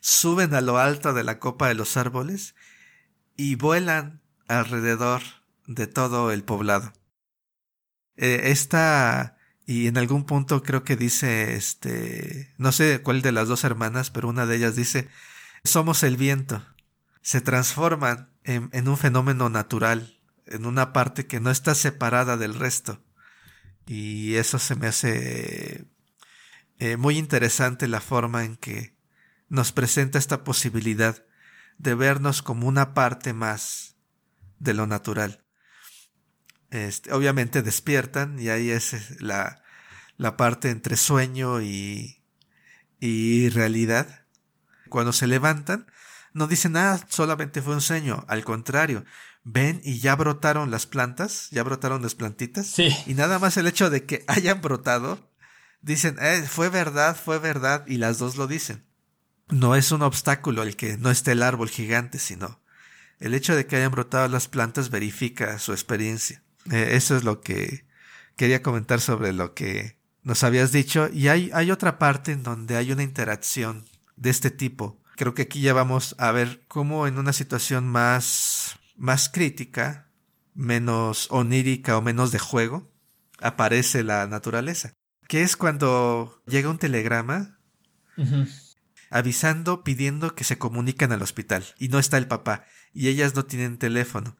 [0.00, 2.54] suben a lo alto de la copa de los árboles
[3.36, 5.22] y vuelan alrededor
[5.66, 6.92] de todo el poblado.
[8.16, 9.36] Eh, esta,
[9.66, 14.10] y en algún punto creo que dice, este, no sé cuál de las dos hermanas,
[14.10, 15.08] pero una de ellas dice,
[15.64, 16.64] somos el viento.
[17.20, 23.02] Se transforman en un fenómeno natural en una parte que no está separada del resto.
[23.86, 25.86] Y eso se me hace
[26.78, 28.96] eh, muy interesante la forma en que
[29.48, 31.24] nos presenta esta posibilidad
[31.78, 33.96] de vernos como una parte más
[34.58, 35.44] de lo natural.
[36.72, 39.62] Este, obviamente despiertan y ahí es la,
[40.16, 42.22] la parte entre sueño y,
[42.98, 44.24] y realidad.
[44.88, 45.86] Cuando se levantan,
[46.32, 49.04] no dicen nada, ah, solamente fue un sueño, al contrario,
[49.44, 52.68] ven y ya brotaron las plantas, ya brotaron las plantitas.
[52.68, 52.88] Sí.
[53.06, 55.30] Y nada más el hecho de que hayan brotado,
[55.82, 58.82] dicen, eh, fue verdad, fue verdad, y las dos lo dicen.
[59.50, 62.62] No es un obstáculo el que no esté el árbol gigante, sino
[63.20, 66.41] el hecho de que hayan brotado las plantas verifica su experiencia.
[66.70, 67.84] Eh, eso es lo que
[68.36, 71.08] quería comentar sobre lo que nos habías dicho.
[71.12, 73.84] Y hay, hay otra parte en donde hay una interacción
[74.16, 75.00] de este tipo.
[75.16, 80.06] Creo que aquí ya vamos a ver cómo en una situación más más crítica,
[80.54, 82.88] menos onírica o menos de juego,
[83.40, 84.92] aparece la naturaleza.
[85.26, 87.58] Que es cuando llega un telegrama
[89.10, 93.44] avisando, pidiendo que se comuniquen al hospital y no está el papá y ellas no
[93.44, 94.36] tienen teléfono.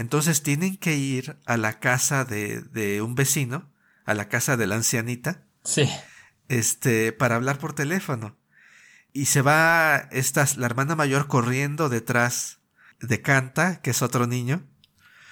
[0.00, 3.70] Entonces tienen que ir a la casa de, de un vecino,
[4.06, 5.44] a la casa de la ancianita.
[5.62, 5.90] Sí.
[6.48, 8.34] Este, para hablar por teléfono.
[9.12, 12.60] Y se va esta, la hermana mayor corriendo detrás
[12.98, 14.66] de Canta, que es otro niño,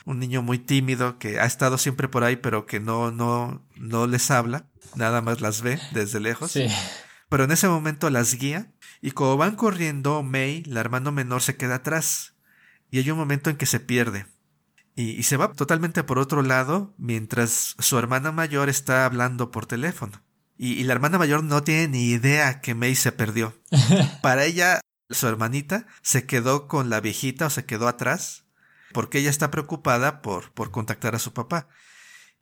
[0.05, 4.07] un niño muy tímido que ha estado siempre por ahí, pero que no, no, no
[4.07, 6.53] les habla, nada más las ve desde lejos.
[6.53, 6.67] Sí.
[7.31, 11.57] Pero en ese momento las guía y como van corriendo, May, la hermano menor, se
[11.57, 12.35] queda atrás
[12.91, 14.27] y hay un momento en que se pierde.
[15.01, 20.25] Y, se va totalmente por otro lado mientras su hermana mayor está hablando por teléfono.
[20.57, 23.55] Y, y, la hermana mayor no tiene ni idea que May se perdió.
[24.23, 28.45] Para ella su hermanita se quedó con la viejita o se quedó atrás
[28.93, 31.69] porque ella está preocupada por, por contactar a su papá.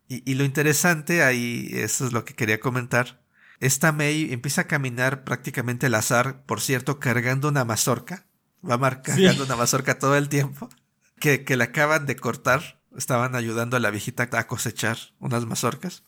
[0.09, 3.21] Y, y lo interesante ahí, eso es lo que quería comentar,
[3.61, 8.27] esta May empieza a caminar prácticamente al azar, por cierto, cargando una mazorca.
[8.69, 10.71] Va cargando una mazorca todo el tiempo.
[11.19, 16.03] Que, que la acaban de cortar estaban ayudando a la viejita a cosechar unas mazorcas,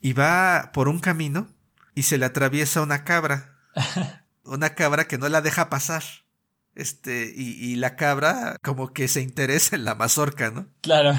[0.00, 1.48] y va por un camino
[1.94, 3.58] y se le atraviesa una cabra,
[4.44, 6.02] una cabra que no la deja pasar.
[6.74, 10.68] Este, y, y la cabra como que se interesa en la mazorca, ¿no?
[10.80, 11.18] Claro.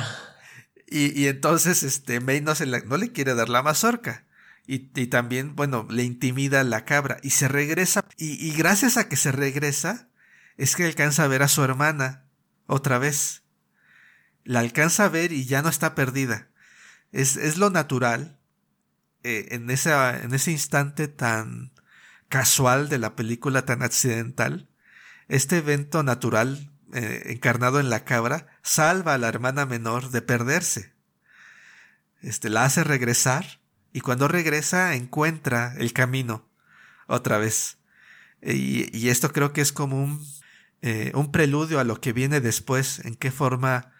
[0.88, 4.26] Y, y entonces, este, May no, se la, no le quiere dar la mazorca.
[4.66, 7.18] Y, y, también, bueno, le intimida la cabra.
[7.24, 8.06] Y se regresa.
[8.16, 10.08] Y, y, gracias a que se regresa,
[10.56, 12.29] es que alcanza a ver a su hermana
[12.70, 13.44] otra vez.
[14.46, 16.48] La alcanza a ver y ya no está perdida.
[17.12, 18.40] Es, es lo natural.
[19.24, 21.74] Eh, en, esa, en ese instante tan
[22.30, 24.70] casual de la película, tan accidental.
[25.28, 30.94] Este evento natural eh, encarnado en la cabra, salva a la hermana menor de perderse.
[32.22, 36.48] Este, la hace regresar y cuando regresa encuentra el camino
[37.08, 37.80] otra vez.
[38.42, 40.24] Y, y esto creo que es como un,
[40.82, 43.94] eh, un, preludio a lo que viene después, en qué forma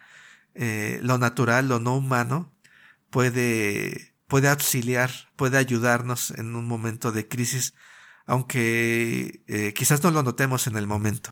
[0.56, 2.54] eh, lo natural, lo no humano,
[3.10, 7.74] puede, puede auxiliar, puede ayudarnos en un momento de crisis,
[8.26, 11.32] aunque eh, quizás no lo notemos en el momento.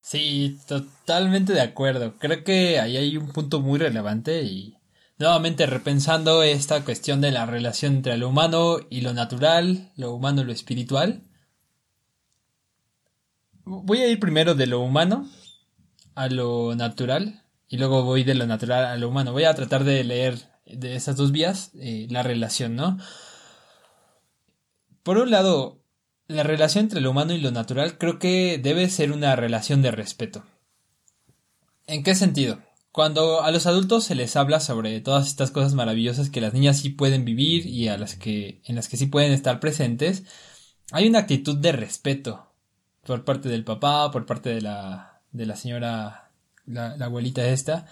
[0.00, 2.16] Sí, totalmente de acuerdo.
[2.18, 4.78] Creo que ahí hay un punto muy relevante y
[5.18, 10.42] nuevamente repensando esta cuestión de la relación entre lo humano y lo natural, lo humano
[10.42, 11.27] y lo espiritual.
[13.70, 15.28] Voy a ir primero de lo humano
[16.14, 19.32] a lo natural y luego voy de lo natural a lo humano.
[19.32, 22.96] Voy a tratar de leer de esas dos vías eh, la relación, ¿no?
[25.02, 25.82] Por un lado,
[26.28, 29.90] la relación entre lo humano y lo natural creo que debe ser una relación de
[29.90, 30.46] respeto.
[31.86, 32.60] ¿En qué sentido?
[32.90, 36.78] Cuando a los adultos se les habla sobre todas estas cosas maravillosas que las niñas
[36.78, 40.24] sí pueden vivir y a las que en las que sí pueden estar presentes,
[40.90, 42.47] hay una actitud de respeto
[43.04, 46.30] por parte del papá, por parte de la de la señora
[46.66, 47.86] la, abuelita esta.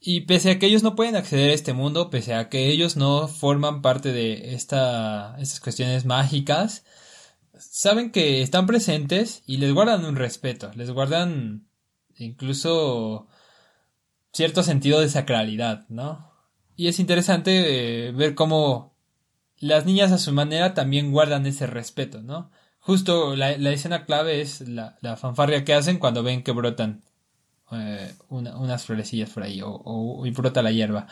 [0.00, 2.96] Y pese a que ellos no pueden acceder a este mundo, pese a que ellos
[2.96, 6.84] no forman parte de esta, estas cuestiones mágicas,
[7.58, 11.66] saben que están presentes y les guardan un respeto, les guardan
[12.16, 13.28] incluso
[14.32, 16.32] cierto sentido de sacralidad, ¿no?
[16.76, 18.94] Y es interesante eh, ver cómo
[19.56, 22.50] las niñas a su manera también guardan ese respeto, ¿no?
[22.86, 27.02] Justo la, la escena clave es la, la, fanfarria que hacen cuando ven que brotan
[27.72, 31.06] eh, una, unas florecillas por ahí o, o, y brota la hierba,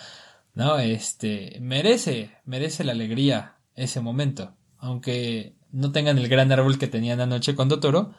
[0.52, 0.78] ¿no?
[0.78, 7.22] Este, merece, merece la alegría ese momento, aunque no tengan el gran árbol que tenían
[7.22, 8.12] anoche con Totoro,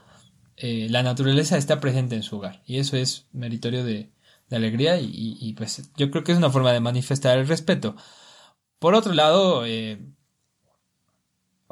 [0.57, 2.63] eh, la naturaleza está presente en su hogar.
[2.65, 4.09] Y eso es meritorio de,
[4.49, 7.95] de alegría y, y, pues yo creo que es una forma de manifestar el respeto.
[8.79, 9.99] Por otro lado, eh,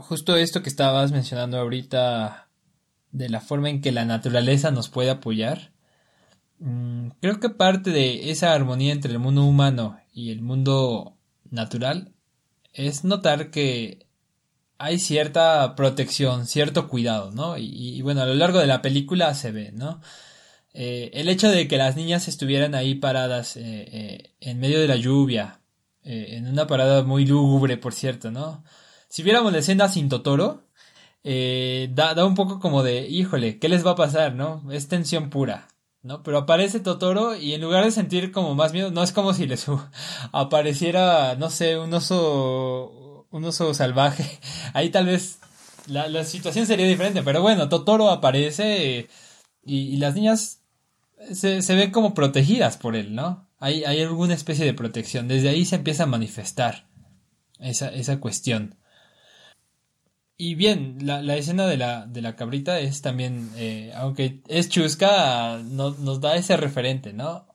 [0.01, 2.49] justo esto que estabas mencionando ahorita
[3.11, 5.71] de la forma en que la naturaleza nos puede apoyar,
[6.59, 11.17] mmm, creo que parte de esa armonía entre el mundo humano y el mundo
[11.49, 12.13] natural
[12.73, 14.07] es notar que
[14.77, 17.57] hay cierta protección, cierto cuidado, ¿no?
[17.57, 20.01] Y, bueno, a lo largo de la película se ve, ¿no?
[20.73, 24.87] Eh, el hecho de que las niñas estuvieran ahí paradas eh, eh, en medio de
[24.87, 25.59] la lluvia,
[26.03, 28.63] en una parada muy lúgubre, por cierto, ¿no?
[29.11, 30.63] Si viéramos la escena sin Totoro,
[31.25, 34.63] eh, da, da un poco como de, híjole, ¿qué les va a pasar, no?
[34.71, 35.67] Es tensión pura.
[36.01, 36.23] ¿no?
[36.23, 39.47] Pero aparece Totoro y en lugar de sentir como más miedo, no es como si
[39.47, 39.67] les
[40.31, 44.39] apareciera, no sé, un oso un oso salvaje.
[44.73, 45.39] Ahí tal vez
[45.87, 49.09] la, la, situación sería diferente, pero bueno, Totoro aparece
[49.65, 50.61] y, y las niñas
[51.33, 53.49] se, se, ven como protegidas por él, ¿no?
[53.59, 55.27] Hay, hay alguna especie de protección.
[55.27, 56.87] Desde ahí se empieza a manifestar
[57.59, 58.77] esa, esa cuestión.
[60.37, 64.69] Y bien, la, la escena de la, de la cabrita es también, eh, aunque es
[64.69, 67.47] chusca, no, nos da ese referente, ¿no?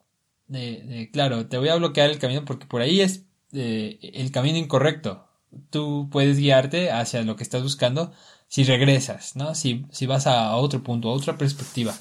[1.12, 5.26] Claro, te voy a bloquear el camino porque por ahí es eh, el camino incorrecto
[5.70, 8.12] tú puedes guiarte hacia lo que estás buscando
[8.48, 9.54] si regresas, ¿no?
[9.54, 11.94] Si, si vas a otro punto, a otra perspectiva.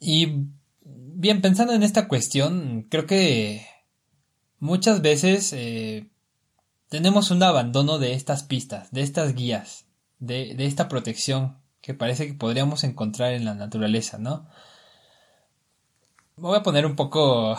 [0.00, 0.46] Y
[0.82, 3.66] bien, pensando en esta cuestión, creo que
[4.58, 6.08] muchas veces eh,
[6.96, 9.84] tenemos un abandono de estas pistas, de estas guías,
[10.18, 14.48] de, esta protección que parece que podríamos encontrar en la naturaleza, ¿no?
[16.36, 17.54] Voy a poner un poco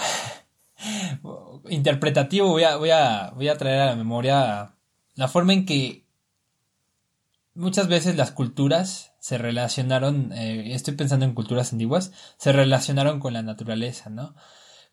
[1.69, 4.73] interpretativo voy a traer a la memoria
[5.13, 6.03] la forma en que
[7.53, 13.33] muchas veces las culturas se relacionaron, eh, estoy pensando en culturas antiguas, se relacionaron con
[13.33, 14.33] la naturaleza, ¿no?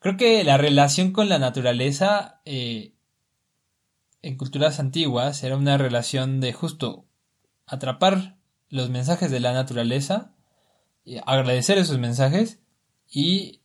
[0.00, 2.93] Creo que la relación con la naturaleza eh,
[4.24, 7.04] en culturas antiguas era una relación de justo
[7.66, 8.36] atrapar
[8.68, 10.32] los mensajes de la naturaleza,
[11.26, 12.60] agradecer esos mensajes
[13.10, 13.60] y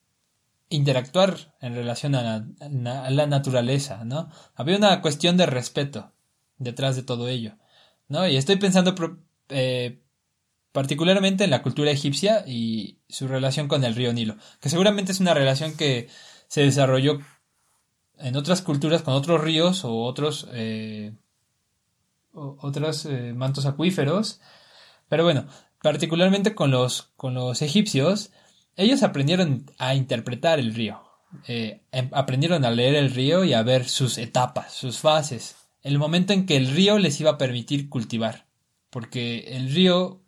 [0.67, 4.29] interactuar en relación a la, naturaleza, ¿no?
[4.53, 6.11] Había una cuestión de respeto
[6.57, 7.55] detrás de todo ello,
[8.09, 8.27] ¿no?
[8.27, 8.93] Y estoy pensando
[9.47, 10.01] eh,
[10.73, 15.21] particularmente en la cultura egipcia y su relación con el río Nilo, que seguramente es
[15.21, 16.09] una relación que
[16.47, 17.19] se desarrolló
[18.19, 21.13] en otras culturas con otros ríos o otros eh,
[22.33, 24.39] otros eh, mantos acuíferos,
[25.07, 25.47] pero bueno,
[25.81, 28.31] particularmente con los con los egipcios
[28.75, 31.01] ellos aprendieron a interpretar el río,
[31.47, 35.97] eh, em, aprendieron a leer el río y a ver sus etapas, sus fases, el
[35.97, 38.47] momento en que el río les iba a permitir cultivar,
[38.89, 40.21] porque el río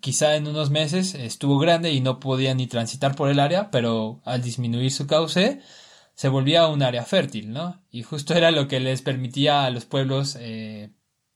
[0.00, 4.20] quizá en unos meses estuvo grande y no podía ni transitar por el área, pero
[4.26, 5.62] al disminuir su cauce
[6.14, 7.82] se volvía un área fértil, ¿no?
[7.90, 10.90] Y justo era lo que les permitía a los pueblos eh,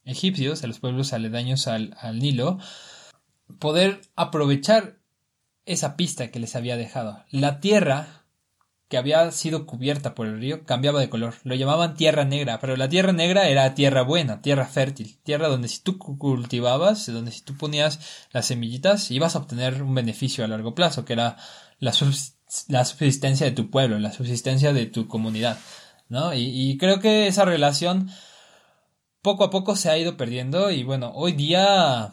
[0.04, 2.58] egipcios, a los pueblos aledaños al, Nilo,
[3.58, 4.98] poder aprovechar
[5.66, 7.24] esa pista que les había dejado.
[7.30, 8.24] La tierra
[8.88, 11.34] que había sido cubierta por el río cambiaba de color.
[11.44, 15.68] Lo llamaban tierra negra, pero la tierra negra era tierra buena, tierra fértil, tierra donde
[15.68, 18.00] si tú cultivabas, donde si tú ponías
[18.32, 21.36] las semillitas, ibas a obtener un beneficio a largo plazo, que era
[21.78, 22.37] la, subsistencia
[22.68, 25.58] de tu pueblo, la subsistencia de tu comunidad.
[26.08, 26.34] ¿no?
[26.34, 28.10] Y, y creo que esa relación
[29.22, 32.12] poco a poco se ha ido perdiendo y bueno, hoy día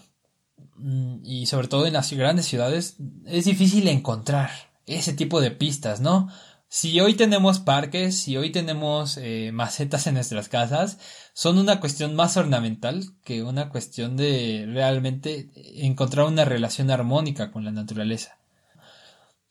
[0.77, 4.51] Mm, y sobre todo en las grandes ciudades es difícil encontrar
[4.85, 6.29] ese tipo de pistas, ¿no?
[6.67, 10.99] Si hoy tenemos parques, si hoy tenemos eh, macetas en nuestras casas,
[11.33, 15.49] son una cuestión más ornamental que una cuestión de realmente
[15.85, 18.37] encontrar una relación armónica con la naturaleza.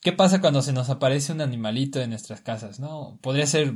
[0.05, 2.79] ¿Qué pasa cuando se nos aparece un animalito en nuestras casas?
[2.79, 3.17] ¿no?
[3.23, 3.73] Podría ser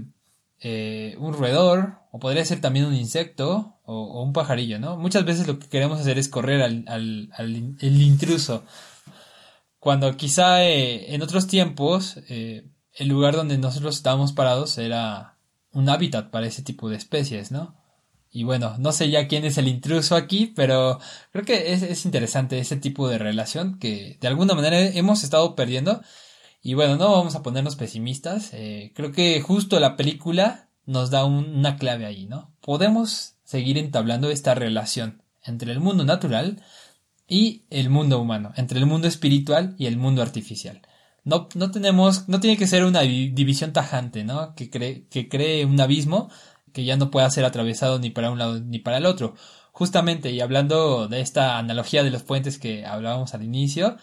[0.59, 4.95] eh, un roedor, o podría ser también un insecto, o, un pajarillo, ¿no?
[4.95, 7.31] Muchas veces lo que queremos hacer es correr al, al,
[7.79, 8.63] el intruso.
[9.79, 12.63] Cuando quizá eh, en otros tiempos eh,
[12.93, 15.35] el lugar donde nosotros estábamos parados era
[15.71, 17.75] un hábitat para ese tipo de especies, ¿no?
[18.31, 20.99] Y bueno, no sé ya quién es el intruso aquí, pero
[21.31, 25.55] creo que es, es interesante ese tipo de relación que de alguna manera hemos estado
[25.55, 26.01] perdiendo
[26.61, 28.49] y bueno, no vamos a ponernos pesimistas.
[28.53, 32.51] Eh, creo que justo la película nos da una clave ahí, ¿no?
[32.61, 36.61] Podemos seguir entablando esta relación entre el mundo natural
[37.27, 40.81] y el mundo humano, entre el mundo espiritual y el mundo artificial.
[41.23, 44.55] No, no tenemos, no tiene que ser una división tajante, ¿no?
[44.55, 46.29] Que cree, que cree un abismo
[46.73, 49.35] que ya no pueda ser atravesado ni para un lado ni para el otro.
[49.71, 53.97] Justamente, y hablando de esta analogía de los puentes que hablábamos al inicio,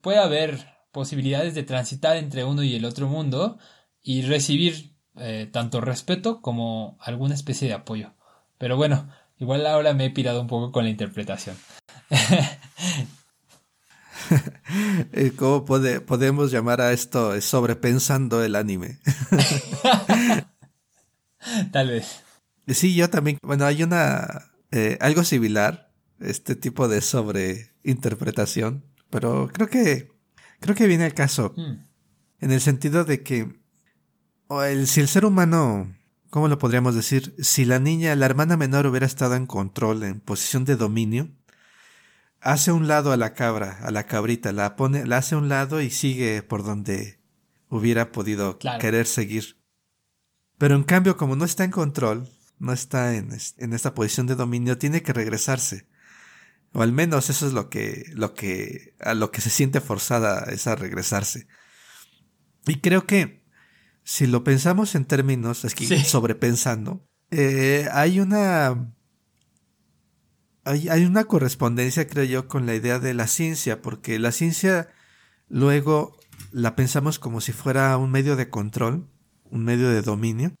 [0.00, 3.58] puede haber posibilidades de transitar entre uno y el otro mundo
[4.02, 8.14] y recibir eh, tanto respeto como alguna especie de apoyo.
[8.56, 9.08] Pero bueno,
[9.38, 11.56] igual ahora me he pirado un poco con la interpretación.
[15.12, 18.98] Eh, ¿Cómo podemos llamar a esto sobrepensando el anime?
[21.72, 22.22] Tal vez.
[22.66, 23.38] Sí, yo también.
[23.42, 24.50] Bueno, hay una.
[24.70, 25.90] Eh, algo similar,
[26.20, 30.18] este tipo de sobreinterpretación, pero creo que
[30.60, 31.54] Creo que viene el caso.
[31.56, 31.86] Hmm.
[32.40, 33.60] En el sentido de que
[34.50, 35.94] el, si el ser humano,
[36.30, 37.34] ¿cómo lo podríamos decir?
[37.38, 41.30] Si la niña, la hermana menor hubiera estado en control, en posición de dominio,
[42.40, 45.48] hace un lado a la cabra, a la cabrita, la pone, la hace a un
[45.48, 47.18] lado y sigue por donde
[47.68, 49.57] hubiera podido querer seguir.
[50.58, 52.28] Pero en cambio, como no está en control,
[52.58, 55.86] no está en, en esta posición de dominio, tiene que regresarse.
[56.72, 60.44] O al menos eso es lo que, lo que, a lo que se siente forzada
[60.52, 61.46] es a regresarse.
[62.66, 63.44] Y creo que
[64.04, 68.92] si lo pensamos en términos, es que sobrepensando, eh, hay una,
[70.64, 74.88] hay, hay una correspondencia, creo yo, con la idea de la ciencia, porque la ciencia
[75.48, 76.18] luego
[76.52, 79.08] la pensamos como si fuera un medio de control,
[79.50, 80.54] un medio de dominio,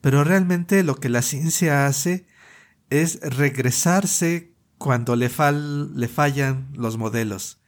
[0.00, 2.26] pero realmente lo que la ciencia hace
[2.90, 5.30] es regresarse cuando le,
[5.94, 7.60] le fallan los modelos.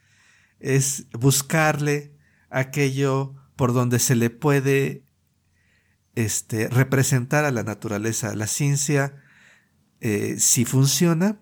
[0.61, 2.16] Es buscarle
[2.51, 5.05] aquello por donde se le puede
[6.14, 8.34] este, representar a la naturaleza.
[8.34, 9.22] La ciencia,
[10.01, 11.41] eh, si funciona,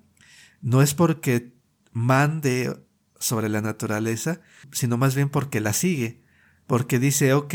[0.60, 1.54] no es porque
[1.92, 2.74] mande
[3.18, 4.40] sobre la naturaleza,
[4.72, 6.22] sino más bien porque la sigue,
[6.66, 7.54] porque dice, ok,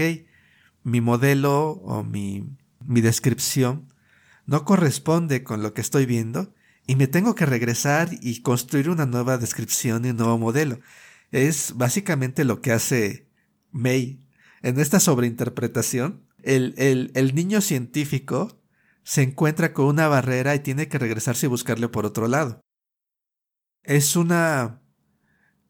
[0.83, 2.45] mi modelo o mi,
[2.85, 3.93] mi descripción
[4.45, 6.53] no corresponde con lo que estoy viendo,
[6.85, 10.79] y me tengo que regresar y construir una nueva descripción y un nuevo modelo.
[11.31, 13.29] Es básicamente lo que hace
[13.71, 14.27] May.
[14.61, 18.61] En esta sobreinterpretación, el, el, el niño científico
[19.03, 22.59] se encuentra con una barrera y tiene que regresarse y buscarle por otro lado.
[23.83, 24.81] Es una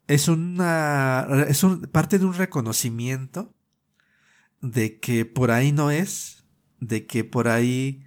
[0.08, 3.54] es una, es un, parte de un reconocimiento
[4.64, 6.46] de que por ahí no es,
[6.80, 8.06] de que por ahí,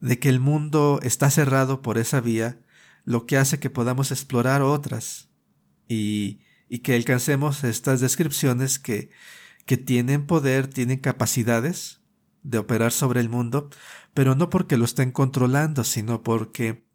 [0.00, 2.60] de que el mundo está cerrado por esa vía,
[3.04, 5.28] lo que hace que podamos explorar otras
[5.88, 9.10] y, y que alcancemos estas descripciones que,
[9.66, 12.00] que tienen poder, tienen capacidades
[12.44, 13.68] de operar sobre el mundo,
[14.14, 16.86] pero no porque lo estén controlando, sino porque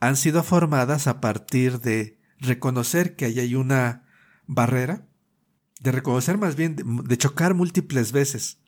[0.00, 4.04] han sido formadas a partir de reconocer que ahí hay una
[4.46, 5.06] barrera,
[5.84, 8.58] de reconocer más bien, de, chocar múltiples veces,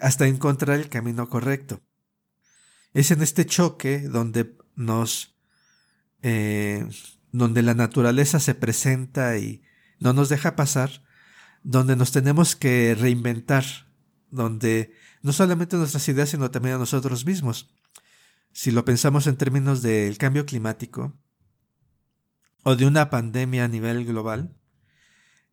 [0.00, 1.80] hasta encontrar el camino correcto.
[2.92, 5.34] Es en este choque donde nos,
[6.20, 6.86] eh,
[7.30, 9.62] donde la naturaleza se presenta y
[9.98, 11.02] no nos deja pasar,
[11.62, 13.64] donde nos tenemos que reinventar,
[14.30, 14.92] donde
[15.22, 17.74] no solamente nuestras ideas, sino también a nosotros mismos.
[18.52, 21.18] Si lo pensamos en términos del cambio climático,
[22.62, 24.54] o de una pandemia a nivel global,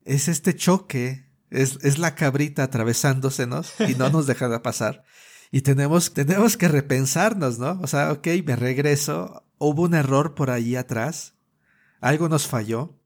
[0.10, 5.04] es este choque, es, es la cabrita atravesándosenos y no nos deja pasar.
[5.52, 7.80] Y tenemos, tenemos que repensarnos, ¿no?
[7.82, 11.36] O sea, ok, me regreso, hubo un error por ahí atrás,
[12.02, 12.98] algo nos falló,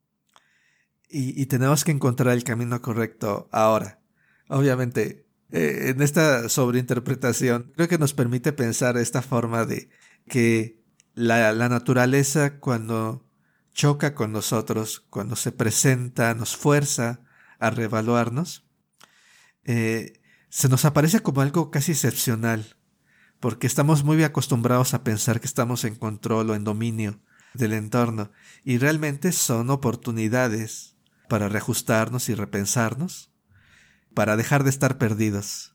[1.10, 4.00] y, y tenemos que encontrar el camino correcto ahora.
[4.48, 9.90] Obviamente, eh, en esta sobreinterpretación, creo que nos permite pensar esta forma de
[10.28, 10.82] que
[11.16, 13.26] la, la naturaleza cuando
[13.74, 17.22] choca con nosotros, cuando se presenta, nos fuerza
[17.60, 18.66] a reevaluarnos,
[19.64, 22.78] eh, se nos aparece como algo casi excepcional,
[23.40, 27.20] porque estamos muy acostumbrados a pensar que estamos en control o en dominio
[27.54, 28.32] del entorno,
[28.64, 30.96] y realmente son oportunidades
[31.28, 33.32] para reajustarnos y repensarnos,
[34.14, 35.73] para dejar de estar perdidos.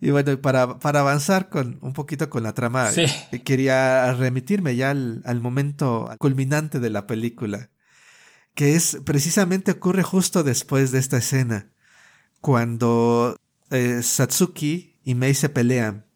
[0.00, 4.90] Y bueno, para, para avanzar con un poquito con la trama, eh, quería remitirme ya
[4.90, 7.70] al, al, momento culminante de la película,
[8.54, 11.72] que es precisamente ocurre justo después de esta escena,
[12.40, 13.36] cuando
[13.70, 16.06] eh, Satsuki y Mei se pelean,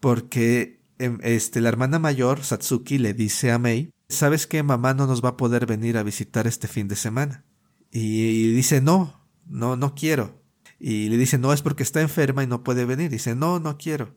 [0.00, 5.06] porque em, este, la hermana mayor, Satsuki, le dice a Mei, ¿sabes que mamá no
[5.06, 7.44] nos va a poder venir a visitar este fin de semana?
[7.92, 10.41] Y, y dice, no, no, no quiero.
[10.84, 13.08] Y le dice, no, es porque está enferma y no puede venir.
[13.08, 14.16] dice, no, no quiero.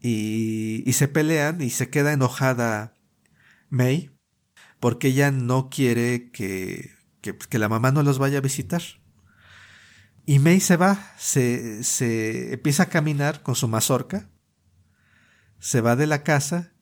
[0.00, 2.94] Y, y se pelean y se queda enojada
[3.68, 4.12] May
[4.78, 8.80] porque ella no quiere que, que, que, la mamá no los vaya a visitar.
[10.24, 14.30] Y May se va, se, se empieza a caminar con su mazorca,
[15.58, 16.74] se va de la casa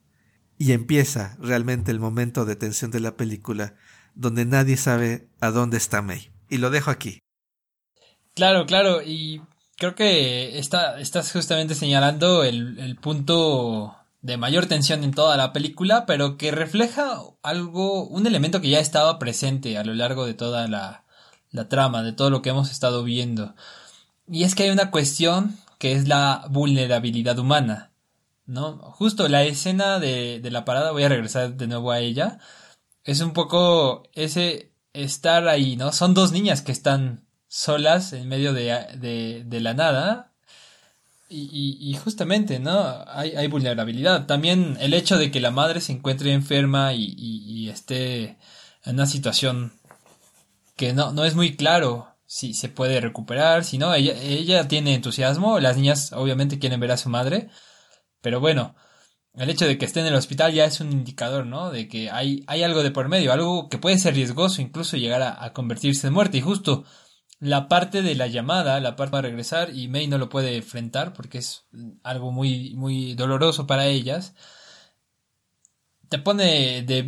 [0.59, 3.73] y empieza realmente el momento de tensión de la película
[4.13, 6.29] donde nadie sabe a dónde está May.
[6.49, 7.23] Y lo dejo aquí.
[8.37, 9.41] Claro, claro, y
[9.77, 15.53] creo que está, estás justamente señalando el, el punto de mayor tensión en toda la
[15.53, 20.35] película, pero que refleja algo, un elemento que ya estaba presente a lo largo de
[20.35, 21.03] toda la,
[21.49, 23.55] la trama, de todo lo que hemos estado viendo.
[24.27, 27.89] Y es que hay una cuestión que es la vulnerabilidad humana.
[28.45, 28.77] ¿No?
[28.77, 32.37] Justo la escena de, de la parada, voy a regresar de nuevo a ella.
[33.03, 35.91] Es un poco ese estar ahí, ¿no?
[35.91, 40.33] Son dos niñas que están solas en medio de, de, la nada.
[41.29, 43.03] Y, y, justamente, ¿no?
[43.07, 44.27] Hay, hay, vulnerabilidad.
[44.27, 48.37] También el hecho de que la madre se encuentre enferma y, y, esté
[48.85, 49.73] en una situación
[50.77, 54.93] que no, no es muy claro si se puede recuperar, si no, ella, ella tiene
[54.93, 57.49] entusiasmo, las niñas obviamente quieren ver a su madre,
[58.21, 58.75] pero bueno,
[59.35, 61.71] el hecho de que esté en el hospital ya es un indicador, ¿no?
[61.71, 65.21] De que hay, hay algo de por medio, algo que puede ser riesgoso, incluso llegar
[65.21, 66.37] a, a convertirse en muerte.
[66.37, 66.85] Y justo
[67.39, 71.13] la parte de la llamada, la parte para regresar, y May no lo puede enfrentar
[71.13, 71.65] porque es
[72.03, 74.33] algo muy, muy doloroso para ellas.
[76.09, 77.03] Te pone de,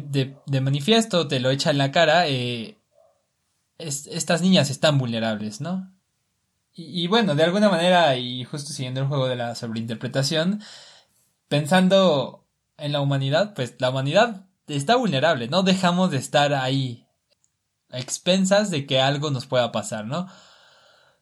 [0.46, 2.28] de, manifiesto, te lo echa en la cara.
[2.28, 2.78] Eh,
[3.78, 5.92] estas niñas están vulnerables, ¿no?
[6.74, 10.62] Y, y, bueno, de alguna manera, y justo siguiendo el juego de la sobreinterpretación,
[11.48, 12.46] pensando
[12.78, 17.09] en la humanidad, pues la humanidad está vulnerable, no dejamos de estar ahí
[17.92, 20.28] a expensas de que algo nos pueda pasar, ¿no?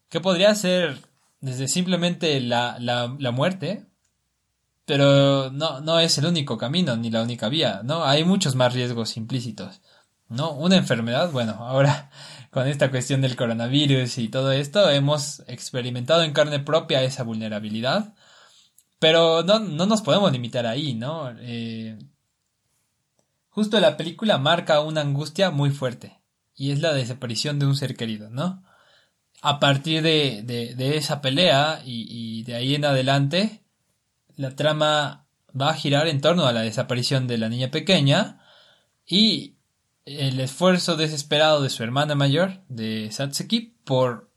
[0.09, 0.99] Que podría ser
[1.41, 3.86] desde simplemente la, la, muerte,
[4.86, 8.05] pero no, no es el único camino ni la única vía, ¿no?
[8.05, 9.82] Hay muchos más riesgos implícitos,
[10.30, 10.51] ¿no?
[10.51, 12.09] Una enfermedad, bueno, ahora
[12.51, 18.15] con esta cuestión del coronavirus y todo esto hemos experimentado en carne propia esa vulnerabilidad,
[18.99, 21.32] pero no, no nos podemos limitar ahí, ¿no?
[21.39, 21.97] Eh,
[23.49, 26.16] justo la película marca una angustia muy fuerte
[26.58, 28.64] y es la desaparición de un ser querido, ¿no?
[29.41, 33.62] A partir de, de, esa pelea y, y, de ahí en adelante,
[34.36, 35.28] la trama
[35.60, 38.41] va a girar en torno a la desaparición de la niña pequeña
[39.05, 39.53] y
[40.05, 44.30] el esfuerzo desesperado de su hermana mayor, de Satsuki, por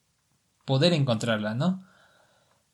[0.65, 1.85] poder encontrarla, ¿no?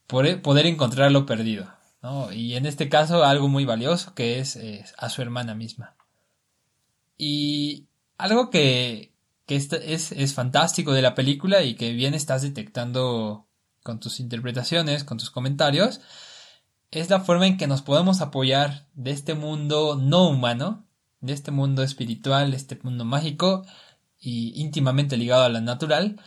[0.07, 1.73] Por e, poder encontrar lo perdido,
[2.03, 2.33] ¿no?
[2.33, 4.59] Y en este caso algo muy valioso que es,
[4.99, 5.95] a su hermana misma.
[7.17, 7.87] Y
[8.19, 9.13] algo que,
[9.47, 9.73] que es,
[10.13, 13.47] es, fantástico de la película y que bien estás detectando
[13.83, 16.01] con tus interpretaciones, con tus comentarios,
[16.91, 20.87] es la forma en que nos podemos apoyar de este mundo no humano,
[21.21, 23.65] de este mundo espiritual, de este mundo mágico
[24.19, 26.21] y íntimamente ligado a la natural,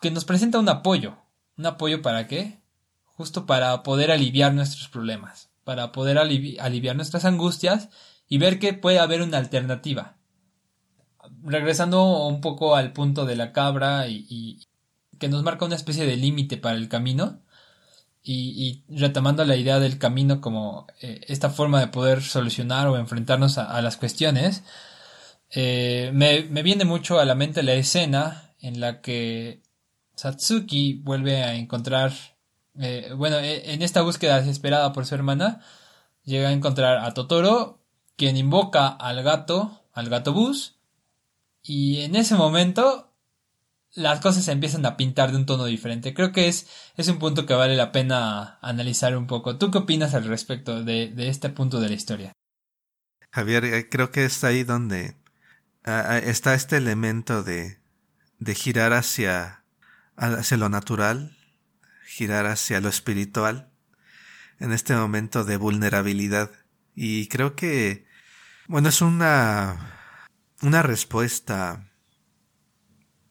[0.00, 1.16] que nos presenta un apoyo.
[1.56, 2.60] ¿Un apoyo para qué?
[3.04, 7.88] Justo para poder aliviar nuestros problemas, para poder aliviar nuestras angustias
[8.28, 10.15] y ver que puede haber una alternativa.
[11.46, 14.60] Regresando un poco al punto de la cabra y,
[15.18, 17.40] que nos marca una especie de límite para el camino,
[18.28, 23.56] y, retomando la idea del camino como eh, esta forma de poder solucionar o enfrentarnos
[23.58, 24.64] a, las cuestiones,
[25.50, 29.62] eh, me, viene mucho a la mente la escena en la que
[30.16, 32.12] Satsuki vuelve a encontrar,
[32.80, 35.60] eh, bueno, en esta búsqueda desesperada por su hermana,
[36.24, 37.80] llega a encontrar a Totoro,
[38.16, 40.75] quien invoca al gato, al gato bus,
[41.66, 43.12] y en ese momento
[43.94, 46.14] las cosas se empiezan a pintar de un tono diferente.
[46.14, 49.56] Creo que es, es un punto que vale la pena analizar un poco.
[49.56, 52.32] ¿Tú qué opinas al respecto de, este punto de la historia?
[53.32, 55.16] Javier, eh, creo que es ahí donde
[56.24, 57.78] está este elemento de,
[58.38, 59.64] de girar hacia,
[60.16, 61.36] hacia lo natural,
[62.06, 63.70] girar hacia lo espiritual,
[64.58, 66.50] en este momento de vulnerabilidad.
[66.94, 68.06] Y creo que,
[68.66, 69.95] bueno, es una,
[70.62, 71.90] una respuesta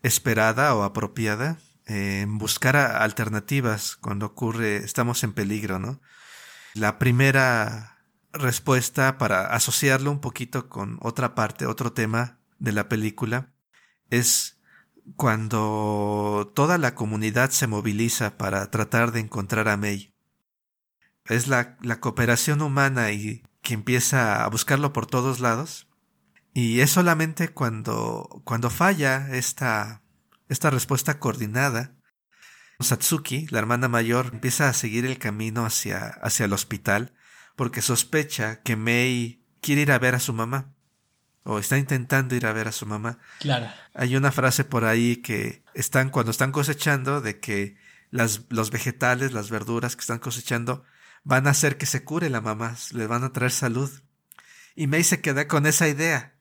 [0.03, 6.01] esperada o apropiada en buscar alternativas cuando ocurre, estamos en peligro, ¿no?
[6.73, 7.99] La primera
[8.33, 13.53] respuesta para asociarlo un poquito con otra parte, otro tema de la película,
[14.09, 14.59] es
[15.15, 20.13] cuando toda la comunidad se moviliza para tratar de encontrar a May.
[21.25, 25.84] Es la, la cooperación humana y que empieza a buscarlo por todos lados
[26.55, 30.01] y es solamente cuando, cuando falla esta,
[30.47, 31.91] esta respuesta coordinada,
[32.79, 37.13] Satsuki, la hermana mayor, empieza a seguir el camino hacia, hacia el hospital
[37.57, 40.73] porque sospecha que Mei quiere ir a ver a su mamá
[41.43, 43.19] o está intentando ir a ver a su mamá.
[43.41, 43.69] Claro.
[43.93, 47.75] Hay una frase por ahí que están cuando están cosechando de que
[48.11, 50.85] las, los vegetales, las verduras que están cosechando
[51.25, 53.91] van a hacer que se cure la mamá, le van a traer salud.
[54.73, 56.34] Y Mei se queda con esa idea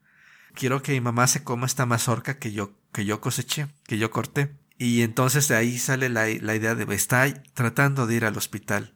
[0.55, 4.11] quiero que mi mamá se coma esta mazorca que yo, que yo coseché, que yo
[4.11, 4.57] corté.
[4.79, 8.95] Y entonces de ahí sale la, la idea de está tratando de ir al hospital.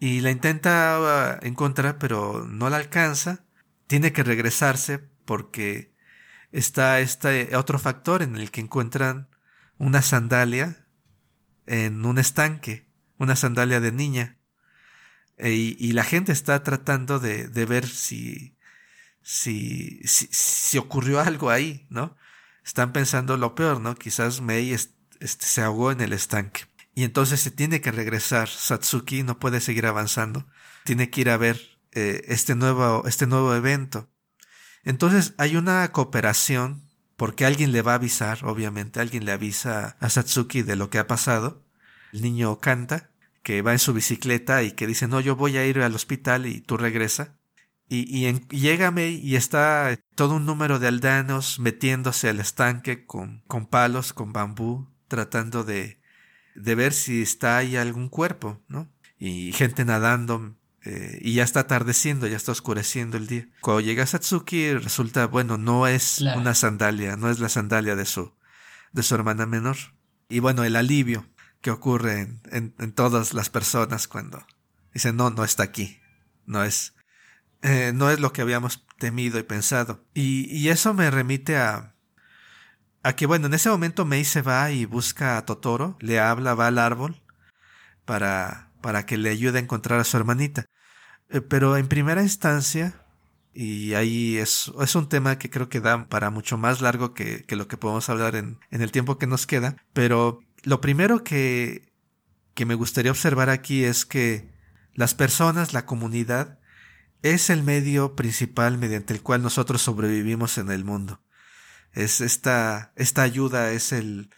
[0.00, 3.44] Y la intenta uh, encontrar, pero no la alcanza.
[3.86, 5.94] Tiene que regresarse porque
[6.52, 9.28] está este otro factor en el que encuentran
[9.76, 10.86] una sandalia
[11.66, 14.38] en un estanque, una sandalia de niña.
[15.36, 18.57] E, y, la gente está tratando de, de ver si
[19.28, 22.16] si, si, ocurrió algo ahí, ¿no?
[22.64, 23.94] Están pensando lo peor, ¿no?
[23.94, 26.62] Quizás Mei este, se ahogó en el estanque.
[26.94, 28.48] Y entonces se tiene que regresar.
[28.48, 30.46] Satsuki no puede seguir avanzando.
[30.84, 31.60] Tiene que ir a ver
[31.92, 34.08] eh, este, nuevo, este nuevo evento.
[34.82, 40.08] Entonces hay una cooperación porque alguien le va a avisar, obviamente, alguien le avisa a
[40.08, 41.66] Satsuki de lo que ha pasado.
[42.14, 43.10] El niño canta,
[43.42, 46.46] que va en su bicicleta y que dice, no, yo voy a ir al hospital
[46.46, 47.37] y tú regresa.
[47.88, 53.66] Y, y, en, y está todo un número de aldeanos metiéndose al estanque con, con
[53.66, 55.98] palos, con bambú, tratando de,
[56.54, 58.90] de ver si está ahí algún cuerpo, ¿no?
[59.18, 63.48] Y gente nadando, eh, y ya está atardeciendo, ya está oscureciendo el día.
[63.60, 68.34] Cuando llega Satsuki, resulta, bueno, no es una sandalia, no es la sandalia de su,
[68.92, 69.76] de su hermana menor.
[70.28, 71.26] Y bueno, el alivio
[71.62, 74.46] que ocurre en, en, en todas las personas cuando
[74.92, 76.00] dicen, no, no está aquí,
[76.46, 76.94] no es,
[77.62, 80.04] eh, no es lo que habíamos temido y pensado.
[80.14, 81.94] Y, y, eso me remite a,
[83.02, 86.54] a que, bueno, en ese momento Mei se va y busca a Totoro, le habla,
[86.54, 87.22] va al árbol
[88.04, 90.66] para, para que le ayude a encontrar a su hermanita.
[91.30, 93.02] Eh, pero en primera instancia,
[93.54, 97.44] y ahí es, es un tema que creo que da para mucho más largo que,
[97.44, 101.24] que lo que podemos hablar en, en el tiempo que nos queda, pero lo primero
[101.24, 101.92] que,
[102.54, 104.52] que me gustaría observar aquí es que
[104.94, 106.57] las personas, la comunidad,
[107.22, 111.20] es el medio principal mediante el cual nosotros sobrevivimos en el mundo.
[111.92, 114.30] Es esta, esta ayuda es el,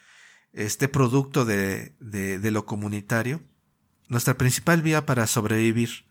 [0.53, 3.43] este producto de, de, lo comunitario,
[4.09, 6.07] nuestra principal vía para sobrevivir.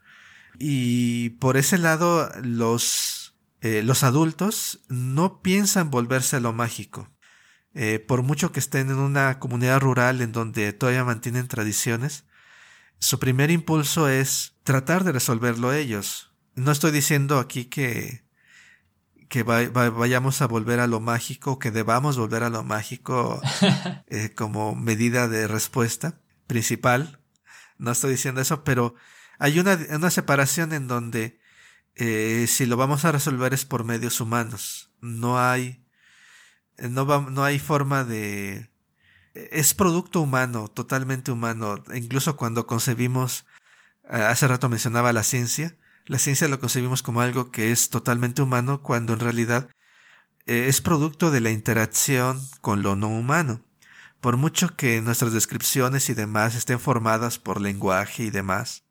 [0.58, 7.10] Y por ese lado, los, eh, los adultos no piensan volverse a lo mágico.
[7.72, 12.24] Eh, por mucho que estén en una comunidad rural en donde todavía mantienen tradiciones,
[12.98, 16.29] su primer impulso es tratar de resolverlo ellos.
[16.60, 18.22] No estoy diciendo aquí que,
[19.30, 23.40] que vayamos a volver a lo mágico, que debamos volver a lo mágico
[24.08, 27.18] eh, como medida de respuesta principal.
[27.78, 28.94] No estoy diciendo eso, pero
[29.38, 31.40] hay una, una separación en donde
[31.94, 34.92] eh, si lo vamos a resolver es por medios humanos.
[35.00, 35.82] No hay,
[36.76, 38.70] no, va, no hay forma de,
[39.32, 41.82] es producto humano, totalmente humano.
[41.94, 43.46] Incluso cuando concebimos,
[44.10, 45.78] eh, hace rato mencionaba la ciencia,
[46.10, 49.70] la ciencia lo concebimos como algo que es totalmente humano cuando en realidad
[50.44, 53.64] eh, es producto de la interacción con lo no humano.
[54.20, 58.82] Por mucho que nuestras descripciones y demás estén formadas por lenguaje y demás,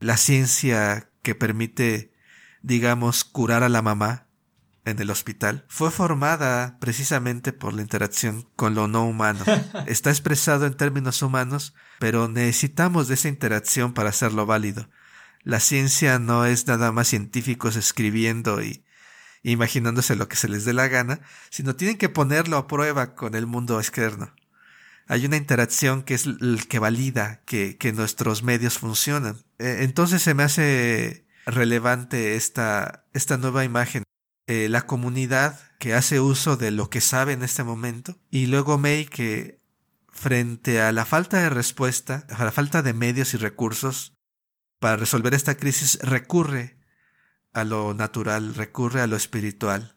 [0.00, 2.14] la ciencia que permite,
[2.62, 4.26] digamos, curar a la mamá
[4.86, 9.44] en el hospital fue formada precisamente por la interacción con lo no humano.
[9.86, 14.88] Está expresado en términos humanos, pero necesitamos de esa interacción para hacerlo válido.
[15.44, 18.84] La ciencia no es nada más científicos escribiendo y
[19.42, 21.20] imaginándose lo que se les dé la gana,
[21.50, 24.32] sino tienen que ponerlo a prueba con el mundo externo.
[25.08, 29.36] Hay una interacción que es el que valida que, nuestros medios funcionan.
[29.58, 34.04] E, entonces se me hace relevante esta, esta nueva imagen.
[34.46, 38.78] Eh, la comunidad que hace uso de lo que sabe en este momento y luego
[38.78, 39.60] May que
[40.08, 44.14] frente a la falta de respuesta, a la falta de medios y recursos
[44.82, 46.76] para resolver esta crisis recurre
[47.52, 49.94] a lo natural, recurre a lo espiritual.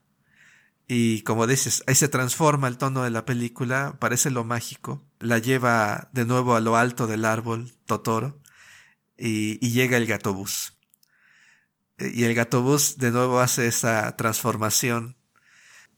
[0.87, 5.39] Y como dices, ahí se transforma el tono de la película, parece lo mágico, la
[5.39, 8.39] lleva de nuevo a lo alto del árbol, Totoro,
[9.17, 10.77] y, llega el gatobús.
[11.97, 15.17] Y el gatobús de nuevo hace esa transformación,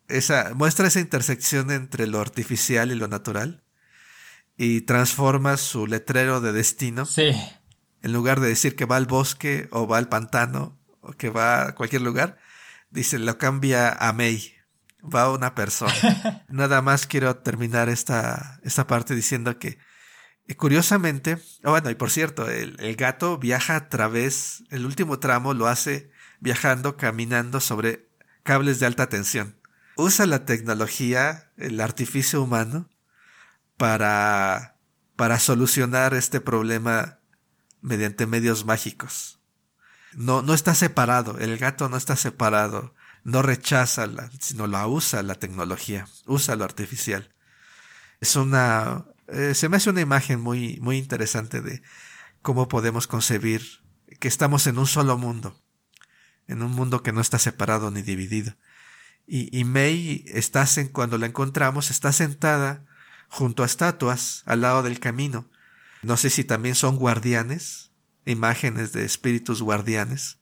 [0.07, 3.65] esa, muestra esa intersección entre lo artificial y lo natural,
[4.55, 7.05] y transforma su letrero de destino.
[7.05, 7.35] Sí.
[8.01, 11.67] En lugar de decir que va al bosque o va al pantano o que va
[11.67, 12.37] a cualquier lugar,
[12.89, 14.57] dice, lo cambia a May
[15.01, 15.93] va una persona.
[16.49, 19.77] Nada más quiero terminar esta, esta parte diciendo que
[20.47, 25.19] eh, curiosamente, oh, bueno, y por cierto, el, el, gato viaja a través, el último
[25.19, 28.09] tramo lo hace viajando, caminando sobre
[28.43, 29.59] cables de alta tensión.
[29.95, 32.89] Usa la tecnología, el artificio humano,
[33.77, 34.77] para,
[35.15, 37.19] para solucionar este problema
[37.87, 39.39] mediante medios mágicos.
[40.13, 42.93] No, no está separado, el gato no está separado
[43.27, 44.07] no rechaza,
[44.39, 47.35] sino la usa la tecnología, usa lo artificial.
[48.21, 51.81] Es una, eh, se me hace una imagen muy, muy interesante de
[52.41, 53.83] cómo podemos concebir
[54.21, 55.61] que estamos en un solo mundo,
[56.47, 58.55] en un mundo que no está separado ni dividido.
[59.27, 62.85] Y, y May está, cuando la encontramos, está sentada
[63.27, 65.49] junto a estatuas al lado del camino.
[66.07, 67.91] No sé si también son guardianes,
[68.25, 70.39] imágenes de espíritus guardianes,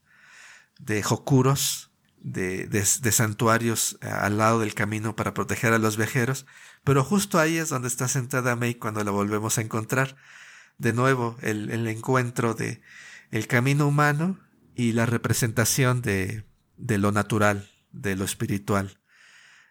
[0.78, 1.90] de jokuros,
[2.20, 6.46] de, de, santuarios eh, al lado del camino para proteger a los viajeros,
[6.84, 10.18] pero justo ahí es donde está sentada May cuando la volvemos a encontrar.
[10.78, 12.84] De nuevo, el, el encuentro de
[13.32, 14.40] el camino humano
[14.76, 16.46] y la representación de,
[16.78, 19.00] de lo natural, de lo espiritual.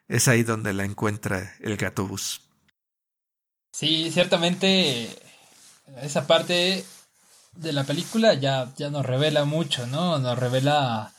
[0.09, 2.51] Es ahí donde la encuentra el gatobús.
[3.71, 5.09] Sí, ciertamente
[6.03, 6.85] esa parte
[7.57, 10.19] de la película ya, ya nos revela mucho, ¿no?
[10.19, 11.13] Nos revela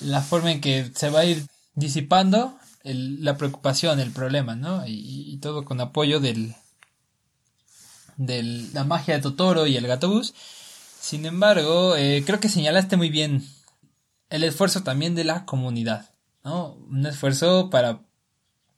[0.00, 4.84] la forma en que se va a ir disipando la preocupación, el problema, ¿no?
[4.86, 6.54] Y, todo con apoyo del,
[8.16, 10.34] de la magia de Totoro y el gatobús.
[11.00, 13.46] Sin embargo, eh, creo que señalaste muy bien
[14.30, 16.10] el esfuerzo también de la comunidad,
[16.44, 16.74] ¿no?
[16.90, 18.00] Un esfuerzo para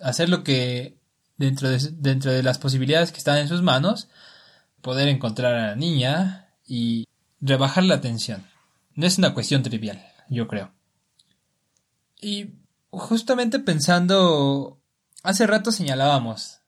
[0.00, 0.98] hacer lo que
[1.36, 4.08] dentro de, dentro de las posibilidades que están en sus manos,
[4.86, 7.08] poder encontrar a la niña y
[7.40, 8.46] rebajar la tensión.
[8.94, 10.70] No es una cuestión trivial, yo creo.
[12.22, 12.52] Y
[12.90, 14.80] justamente pensando,
[15.24, 16.60] hace rato señalábamos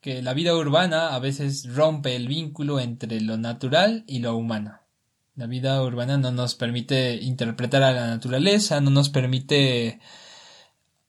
[0.00, 4.80] que la vida urbana a veces rompe el vínculo entre lo natural y lo humano.
[5.36, 10.00] La vida urbana no nos permite interpretar a la naturaleza, no nos permite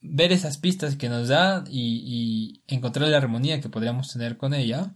[0.01, 4.93] ver esas pistas que nos da y, encontrar la armonía que podríamos tener con ella.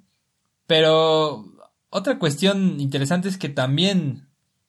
[0.68, 1.46] Pero
[1.90, 4.28] otra cuestión interesante es que también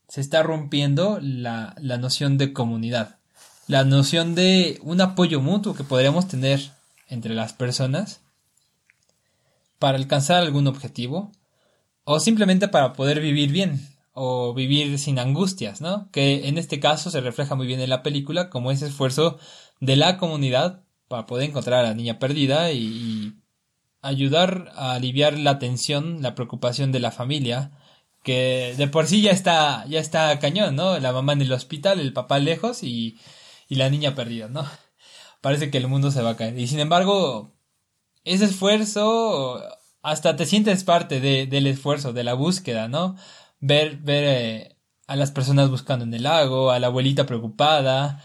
[0.08, 3.18] se está rompiendo la noción de comunidad
[3.66, 6.72] la noción de un apoyo mutuo que podríamos tener
[7.08, 8.20] entre las personas
[9.78, 11.32] para alcanzar algún objetivo
[12.04, 16.10] o simplemente para poder vivir bien o vivir sin angustias, ¿no?
[16.10, 19.38] Que en este caso se refleja muy bien en la película como ese esfuerzo
[19.80, 23.38] de la comunidad para poder encontrar a la niña perdida y,
[24.02, 27.72] ayudar a aliviar la tensión, la preocupación de la familia,
[28.22, 30.98] que de por sí ya está, ya está cañón, ¿no?
[30.98, 33.18] La mamá en el hospital, el papá lejos y,
[33.68, 34.64] y la niña perdida, ¿no?
[35.40, 36.58] Parece que el mundo se va a caer.
[36.58, 37.54] Y sin embargo,
[38.24, 39.62] ese esfuerzo,
[40.02, 43.16] hasta te sientes parte de, del esfuerzo, de la búsqueda, ¿no?
[43.62, 44.76] ver, ver eh,
[45.06, 48.22] a las personas buscando en el lago, a la abuelita preocupada,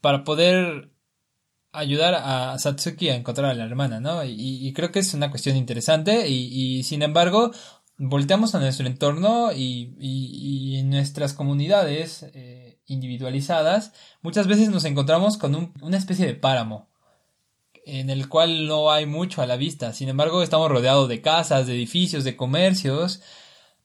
[0.00, 0.92] para poder
[1.78, 4.24] ayudar a Satsuki a encontrar a la hermana, ¿no?
[4.24, 7.50] Y, creo que es una cuestión interesante y, sin embargo,
[7.96, 15.72] volteamos a nuestro entorno y, en nuestras comunidades eh, individualizadas, muchas veces nos encontramos con
[15.80, 16.88] una especie de páramo
[17.84, 19.94] en el cual no hay mucho a la vista.
[19.94, 23.22] Sin embargo, estamos rodeados de casas, de edificios, de comercios,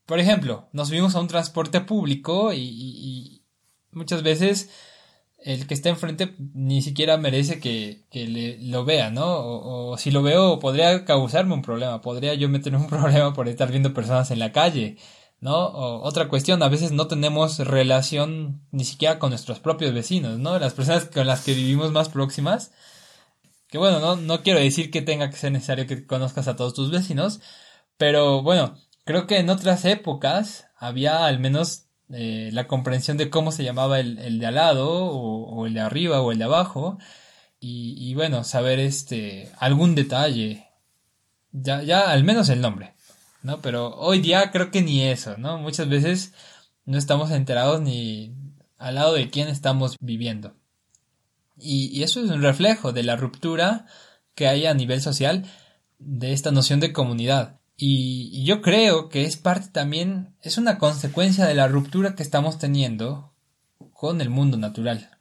[0.05, 3.41] por ejemplo, nos subimos a un transporte público y,
[3.91, 4.69] muchas veces
[5.43, 9.25] el que está enfrente ni siquiera merece que, le, lo vea, ¿no?
[9.27, 13.69] O, si lo veo podría causarme un problema, podría yo meterme un problema por estar
[13.71, 14.97] viendo personas en la calle,
[15.39, 15.55] ¿no?
[15.55, 20.57] O, otra cuestión, a veces no tenemos relación ni siquiera con nuestros propios vecinos, ¿no?
[20.59, 22.71] Las personas con las que vivimos más próximas,
[23.67, 26.73] que bueno, no, no quiero decir que tenga que ser necesario que conozcas a todos
[26.73, 27.41] tus vecinos,
[27.97, 28.75] pero bueno,
[29.05, 31.82] Creo que en otras épocas había al menos
[32.13, 36.21] eh, la comprensión de cómo se llamaba el, de al lado o, el de arriba
[36.21, 36.99] o el de abajo
[37.59, 40.67] y, bueno, saber este algún detalle,
[41.53, 42.93] ya, ya al menos el nombre,
[43.41, 43.61] ¿no?
[43.61, 45.57] Pero hoy día creo que ni eso, ¿no?
[45.57, 46.33] Muchas veces
[46.85, 48.35] no estamos enterados ni
[48.77, 50.55] al lado de quién estamos viviendo.
[51.57, 53.85] Y, y eso es un reflejo de la ruptura
[54.35, 55.45] que hay a nivel social
[55.99, 57.59] de esta noción de comunidad.
[57.77, 62.59] Y, yo creo que es parte también, es una consecuencia de la ruptura que estamos
[62.59, 63.33] teniendo
[63.93, 65.17] con el mundo natural.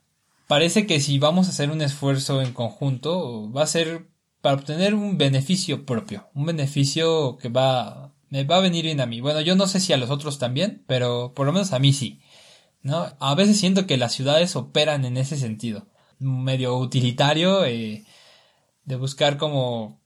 [0.48, 4.09] Parece que si vamos a hacer un esfuerzo en conjunto, va a ser
[4.40, 9.07] para obtener un beneficio propio, un beneficio que va, me va a venir bien a
[9.07, 9.20] mí.
[9.20, 11.92] Bueno, yo no sé si a los otros también, pero por lo menos a mí
[11.92, 12.20] sí.
[12.82, 13.07] ¿no?
[13.18, 15.86] A veces siento que las ciudades operan en ese sentido,
[16.18, 18.05] medio utilitario, eh,
[18.84, 20.01] de buscar como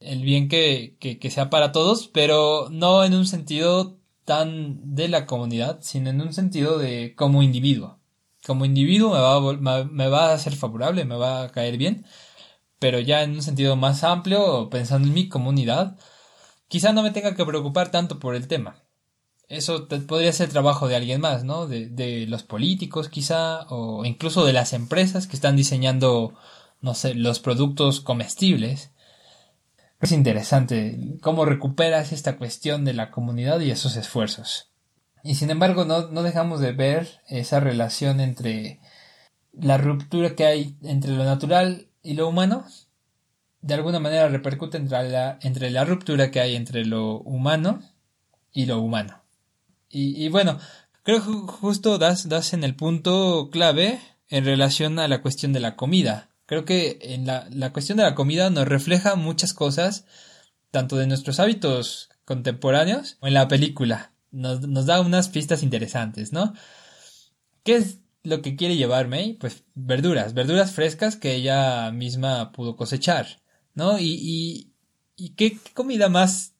[0.00, 5.26] el bien que, que, sea para todos, pero no en un sentido tan de la
[5.26, 7.98] comunidad, sino en un sentido de como individuo.
[8.46, 12.06] Como individuo me va, a, me va a ser favorable, me va a caer bien,
[12.78, 15.98] pero ya en un sentido más amplio, pensando en mi comunidad,
[16.68, 18.82] quizá no me tenga que preocupar tanto por el tema.
[19.48, 21.66] Eso podría ser trabajo de alguien más, ¿no?
[21.68, 26.34] De, de los políticos quizá, o incluso de las empresas que están diseñando,
[26.80, 28.90] no sé, los productos comestibles
[30.00, 34.70] es interesante cómo recuperas esta cuestión de la comunidad y esos esfuerzos.
[35.22, 38.80] Y sin embargo no, no dejamos de ver esa relación entre
[39.52, 42.64] la ruptura que hay entre lo natural y lo humano.
[43.62, 47.80] De alguna manera repercute entre la, entre la ruptura que hay entre lo humano
[48.52, 49.22] y lo humano.
[49.88, 50.58] Y, y bueno,
[51.02, 55.60] creo que justo das, das en el punto clave en relación a la cuestión de
[55.60, 56.30] la comida.
[56.46, 60.06] Creo que en la, la cuestión de la comida nos refleja muchas cosas,
[60.70, 64.12] tanto de nuestros hábitos contemporáneos o en la película.
[64.30, 66.54] Nos, nos da unas pistas interesantes, ¿no?
[67.62, 69.34] ¿Qué es lo que quiere llevar May?
[69.34, 73.40] Pues verduras, verduras frescas que ella misma pudo cosechar,
[73.74, 73.98] ¿no?
[73.98, 74.72] Y,
[75.16, 76.54] y, qué, comida más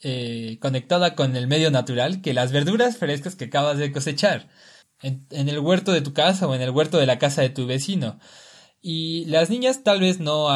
[0.00, 4.48] eh, conectada con el medio natural que las verduras frescas que acabas de cosechar
[5.02, 7.66] en, el huerto de tu casa o en el huerto de la casa de tu
[7.66, 8.18] vecino.
[8.80, 10.48] Y las niñas tal vez no,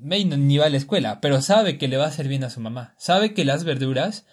[0.00, 2.50] May ni va a la escuela, pero sabe que le va a hacer bien a
[2.50, 2.94] su mamá.
[2.98, 4.26] Sabe que las verduras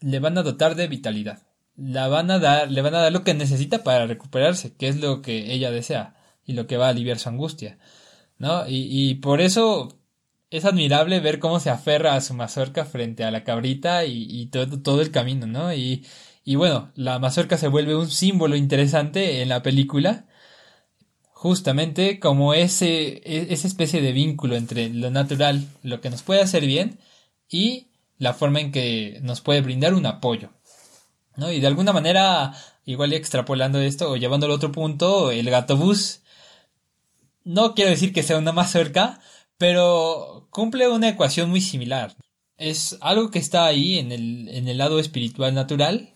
[0.00, 1.46] le van a dotar de vitalidad.
[1.76, 4.96] La van a dar, le van a dar lo que necesita para recuperarse, que es
[5.00, 7.78] lo que ella desea y lo que va a aliviar su angustia.
[8.38, 8.66] ¿No?
[8.68, 9.98] Y, y por eso
[10.50, 14.46] es admirable ver cómo se aferra a su mazorca frente a la cabrita y, y
[14.46, 15.72] todo, todo el camino, ¿no?
[15.72, 16.04] Y,
[16.44, 20.26] y bueno, la mazorca se vuelve un símbolo interesante en la película
[21.40, 26.42] justamente como ese, e, esa especie de vínculo entre lo natural, lo que nos puede
[26.42, 26.98] hacer bien,
[27.48, 27.86] y
[28.18, 30.50] la forma en que nos puede brindar un apoyo.
[31.36, 31.50] ¿no?
[31.50, 32.52] Y de alguna manera,
[32.84, 36.20] igual extrapolando esto o llevándolo a otro punto, el gato bus,
[37.42, 39.18] no quiero decir que sea una más cerca,
[39.56, 42.14] pero cumple una ecuación muy similar.
[42.58, 46.12] Es algo que está ahí en el, en el lado espiritual natural,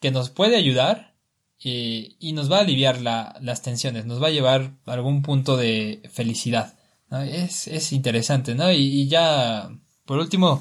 [0.00, 1.15] que nos puede ayudar,
[1.64, 5.56] eh, y nos va a aliviar las tensiones, nos va a llevar a algún punto
[5.56, 6.74] de felicidad.
[7.10, 8.72] Es, es, interesante, ¿no?
[8.72, 9.70] Y, ya,
[10.04, 10.60] por último,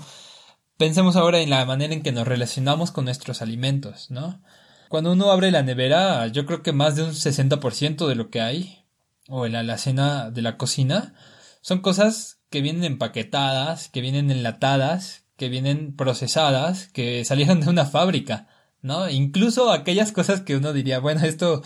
[0.78, 4.42] Pensemos ahora en la manera en que nos relacionamos con nuestros alimentos, ¿no?
[4.90, 8.42] Cuando uno abre la nevera, yo creo que más de un 60% de lo que
[8.42, 8.84] hay,
[9.30, 11.14] o en la alacena de la cocina,
[11.62, 17.86] son cosas que vienen empaquetadas, que vienen enlatadas, que vienen procesadas, que salieron de una
[17.86, 18.48] fábrica,
[18.86, 19.10] ¿no?
[19.10, 21.64] Incluso aquellas cosas que uno diría, bueno, esto,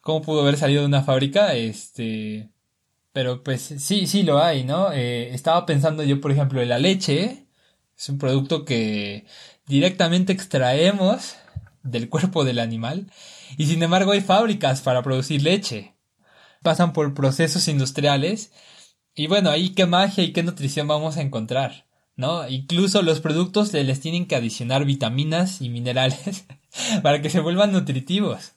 [0.00, 1.54] ¿cómo pudo haber salido de una fábrica?
[1.54, 2.50] Este,
[3.12, 4.92] pero pues sí, sí lo hay, ¿no?
[4.92, 7.46] Eh, estaba pensando yo, por ejemplo, en la leche,
[7.96, 9.26] es un producto que
[9.66, 11.36] directamente extraemos
[11.82, 13.10] del cuerpo del animal
[13.56, 15.94] y sin embargo hay fábricas para producir leche.
[16.62, 18.52] Pasan por procesos industriales
[19.14, 21.85] y bueno, ahí qué magia y qué nutrición vamos a encontrar,
[22.16, 22.48] ¿no?
[22.48, 26.46] Incluso los productos les tienen que adicionar vitaminas y minerales
[27.02, 28.52] para que se vuelvan nutritivos.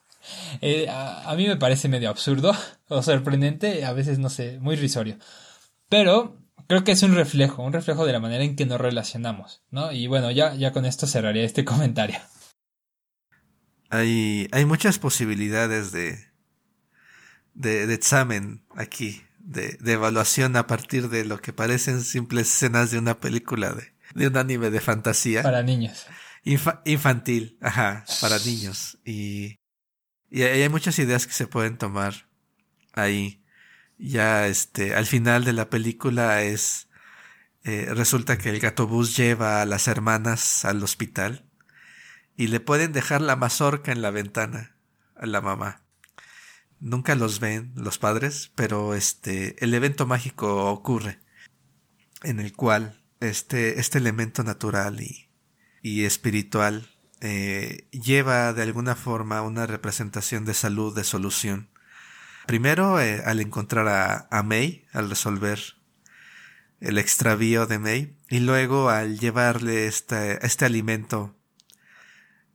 [0.61, 2.55] Eh, a, mí me parece medio absurdo
[2.87, 5.17] o sorprendente, a veces no sé, muy risorio.
[5.89, 6.37] Pero
[6.67, 9.91] creo que es un reflejo, un reflejo de la manera en que nos relacionamos, ¿no?
[9.91, 12.19] Y bueno, ya, ya con esto cerraría este comentario.
[13.89, 16.19] Hay, hay muchas posibilidades de,
[17.55, 22.91] de, de examen aquí, de, de, evaluación a partir de lo que parecen simples escenas
[22.91, 25.43] de una película de, de un anime de fantasía.
[25.43, 26.05] Para niños.
[26.85, 28.97] infantil, ajá, para niños.
[29.05, 29.57] Y,
[30.29, 32.27] y hay muchas ideas que se pueden tomar
[32.93, 33.39] ahí
[33.99, 36.87] ya este, al final de la película es,
[37.63, 41.45] eh, resulta que el gato bus lleva a las hermanas al hospital
[42.37, 44.77] y le pueden dejar la mazorca en la ventana
[45.15, 45.83] a la mamá.
[46.79, 51.19] Nunca los ven los padres, pero este, el evento mágico ocurre
[52.23, 55.29] en el cual este, este elemento natural y,
[55.81, 56.89] y espiritual
[57.21, 61.69] eh, lleva de alguna forma una representación de salud, de solución.
[62.47, 65.59] Primero, eh, al encontrar a, a, May, al resolver
[66.79, 71.35] el extravío de May, y luego al llevarle este, este alimento,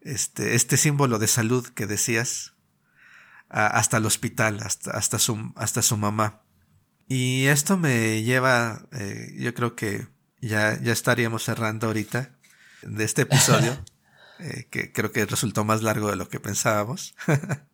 [0.00, 2.53] este, este símbolo de salud que decías,
[3.54, 6.42] a, hasta el hospital, hasta, hasta, su, hasta su mamá.
[7.08, 10.08] Y esto me lleva, eh, yo creo que
[10.40, 12.36] ya, ya estaríamos cerrando ahorita
[12.82, 13.78] de este episodio,
[14.40, 17.14] eh, que creo que resultó más largo de lo que pensábamos.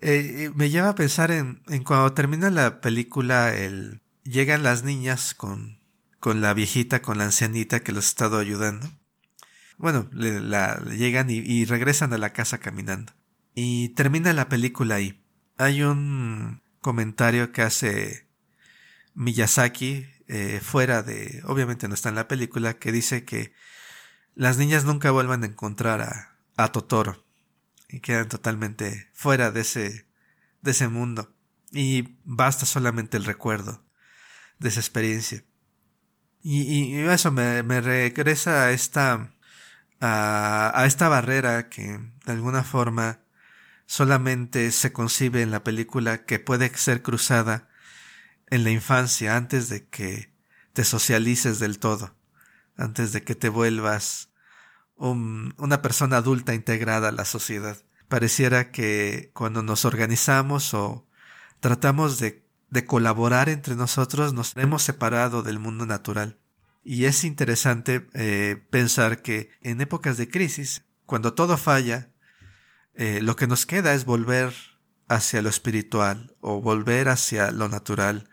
[0.00, 5.34] Eh, me lleva a pensar en, en, cuando termina la película, el, llegan las niñas
[5.34, 5.80] con,
[6.18, 8.88] con la viejita, con la ancianita que los ha estado ayudando.
[9.76, 13.12] Bueno, le, la, llegan y, y, regresan a la casa caminando.
[13.54, 15.22] Y termina la película ahí.
[15.56, 18.28] Hay un comentario que hace
[19.14, 23.52] Miyazaki eh, fuera de, obviamente no está en la película, que dice que
[24.34, 27.24] las niñas nunca vuelvan a encontrar a, a Totoro
[27.88, 30.06] y quedan totalmente fuera de ese,
[30.62, 31.34] de ese mundo.
[31.72, 33.84] Y basta solamente el recuerdo
[34.58, 35.44] de esa experiencia.
[36.42, 39.34] Y, eso me, me, regresa a esta,
[40.00, 43.20] a, a esta barrera que de alguna forma
[43.90, 47.68] solamente se concibe en la película que puede ser cruzada
[48.46, 50.32] en la infancia antes de que
[50.72, 52.14] te socialices del todo,
[52.76, 54.30] antes de que te vuelvas
[54.94, 57.78] un, una persona adulta integrada a la sociedad.
[58.06, 61.08] Pareciera que cuando nos organizamos o
[61.58, 62.46] tratamos de,
[62.86, 66.38] colaborar entre nosotros nos hemos separado del mundo natural.
[66.84, 72.09] Y es interesante eh, pensar que en épocas de crisis, cuando todo falla,
[72.94, 74.54] eh, lo que nos queda es volver
[75.08, 78.28] hacia lo espiritual o volver hacia lo natural.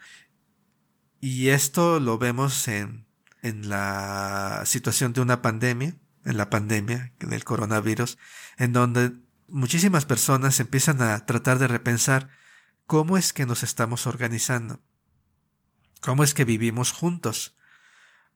[1.20, 3.08] Y esto lo vemos en,
[3.42, 5.96] en la situación de una pandemia,
[6.26, 8.18] en la pandemia del coronavirus,
[8.58, 9.14] en donde
[9.48, 12.30] muchísimas personas empiezan a tratar de repensar
[12.86, 14.82] cómo es que nos estamos organizando,
[16.02, 17.58] cómo es que vivimos juntos,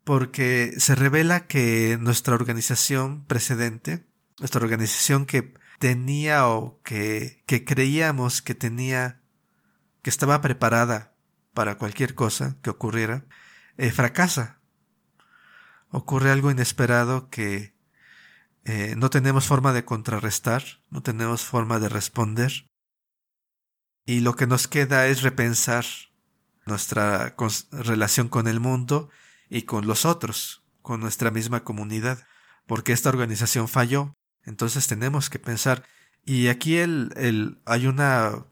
[0.03, 4.07] porque se revela que nuestra organización precedente,
[4.39, 9.23] nuestra organización que tenía o que, que creíamos que tenía,
[10.03, 11.15] que estaba preparada
[11.55, 13.25] para cualquier cosa que ocurriera,
[13.77, 14.61] eh, fracasa.
[15.89, 17.75] Ocurre algo inesperado que
[18.63, 22.69] eh, no tenemos forma de contrarrestar, no tenemos forma de responder.
[24.05, 25.85] Y lo que nos queda es repensar
[26.67, 27.35] nuestra
[27.71, 29.09] relación con el mundo
[29.49, 32.27] y con los otros, con nuestra misma comunidad,
[32.67, 34.13] porque esta organización falló.
[34.45, 35.83] Entonces tenemos que pensar.
[36.25, 38.45] Y aquí el, el, hay una,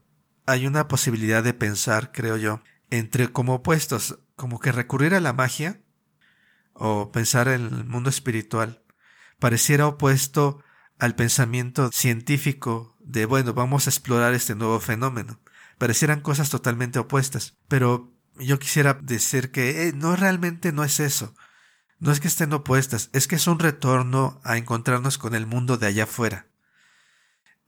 [0.46, 5.32] hay una posibilidad de pensar, creo yo, entre como opuestos, como que recurrir a la
[5.32, 5.80] magia
[6.72, 8.82] o pensar en el mundo espiritual
[9.40, 10.62] pareciera opuesto
[11.00, 15.40] al pensamiento científico de, bueno, vamos a explorar este nuevo fenómeno.
[15.78, 17.56] Parecieran cosas totalmente opuestas.
[17.66, 21.34] Pero yo quisiera decir que eh, no realmente no es eso.
[22.00, 25.76] No es que estén opuestas, es que es un retorno a encontrarnos con el mundo
[25.76, 26.46] de allá afuera.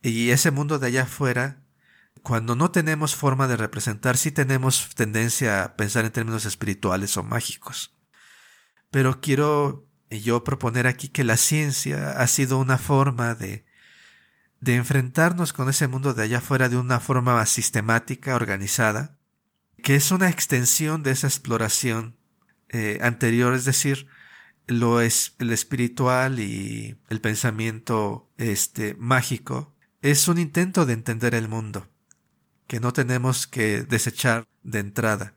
[0.03, 1.63] Y ese mundo de allá afuera,
[2.23, 7.23] cuando no tenemos forma de representar, sí tenemos tendencia a pensar en términos espirituales o
[7.23, 7.95] mágicos.
[8.91, 13.67] Pero quiero yo proponer aquí que la ciencia ha sido una forma de,
[14.61, 19.19] de enfrentarnos con ese mundo de allá afuera de una forma sistemática, organizada,
[19.83, 22.17] que es una extensión de esa exploración
[22.71, 24.09] eh, anterior, es decir,
[24.67, 31.49] lo es el espiritual y el pensamiento este mágico es un intento de entender el
[31.49, 31.89] mundo
[32.67, 35.35] que no tenemos que desechar de entrada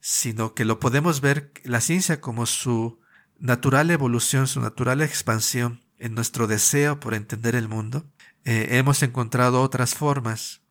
[0.00, 3.00] sino que lo podemos ver la ciencia como su
[3.38, 8.04] natural evolución su natural expansión en nuestro deseo por entender el mundo.
[8.44, 10.62] Eh, hemos encontrado otras formas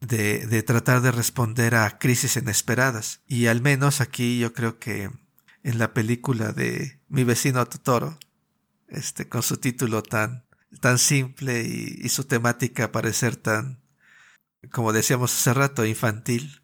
[0.00, 3.22] de, de tratar de responder a crisis inesperadas.
[3.28, 5.10] Y al menos aquí yo creo que
[5.66, 8.20] en la película de Mi vecino Totoro,
[8.86, 10.46] este, con su título tan,
[10.80, 13.82] tan simple y, su temática parecer tan,
[14.70, 16.62] como decíamos hace rato, infantil,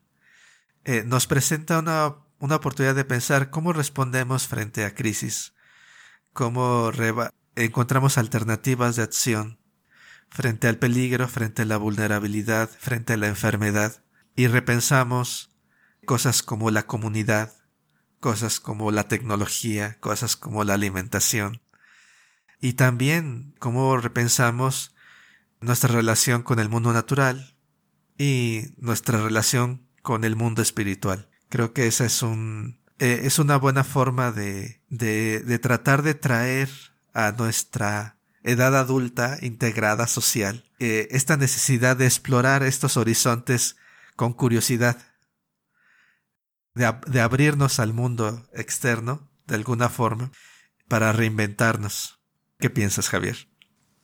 [0.85, 5.53] eh, nos presenta una, una oportunidad de pensar cómo respondemos frente a crisis,
[6.33, 6.93] cómo
[7.57, 9.59] encontramos alternativas de acción
[10.31, 14.05] frente al peligro, frente a la vulnerabilidad, frente a la enfermedad,
[14.37, 15.51] y repensamos
[16.07, 17.62] cosas como la comunidad,
[18.23, 21.61] cosas como la tecnología, cosas como la alimentación.
[22.61, 24.95] Y también cómo repensamos
[25.61, 27.57] nuestra relación con el mundo natural
[28.17, 31.29] y nuestra relación con el mundo espiritual.
[31.49, 36.15] Creo que esa es un, eh, es una buena forma de, de, de tratar de
[36.15, 36.71] traer
[37.13, 43.77] a nuestra edad adulta integrada social eh, esta necesidad de explorar estos horizontes
[44.15, 44.99] con curiosidad
[46.75, 50.33] de, abrirnos al mundo externo, de alguna forma,
[50.89, 52.19] para reinventarnos.
[52.59, 53.49] ¿Qué piensas, Javier?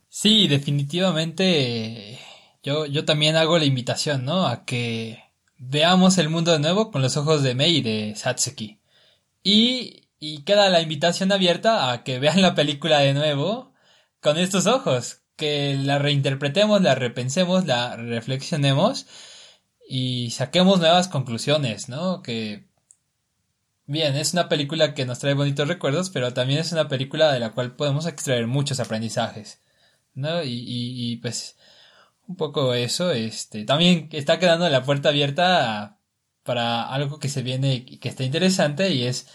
[0.09, 2.19] Sí, definitivamente
[2.63, 4.47] yo, yo también hago la invitación, ¿no?
[4.47, 5.23] A que
[5.59, 8.81] veamos el mundo de nuevo con los ojos de Mei y de Satsuki.
[9.43, 13.73] Y, y queda la invitación abierta a que vean la película de nuevo
[14.21, 19.07] con estos ojos, que la reinterpretemos, la repensemos, la reflexionemos
[19.89, 22.23] y saquemos nuevas conclusiones, ¿no?
[22.23, 22.69] Que
[23.87, 27.41] bien, es una película que nos trae bonitos recuerdos, pero también es una película de
[27.41, 29.61] la cual podemos extraer muchos aprendizajes,
[30.15, 30.45] ¿no?
[30.45, 31.57] Y, y, pues
[32.29, 35.99] un poco eso, este, también está quedando la puerta abierta
[36.45, 39.29] para algo que se viene y que está interesante y es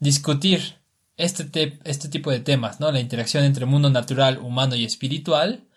[0.00, 0.80] discutir
[1.16, 2.90] este, este tipo de temas, ¿no?
[2.92, 5.69] La interacción entre mundo natural, humano y espiritual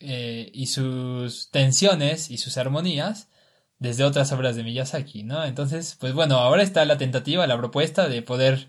[0.00, 3.28] eh, y sus tensiones y sus armonías
[3.78, 5.44] desde otras obras de Miyazaki, ¿no?
[5.44, 8.68] Entonces, pues bueno, ahora está la tentativa, la propuesta de poder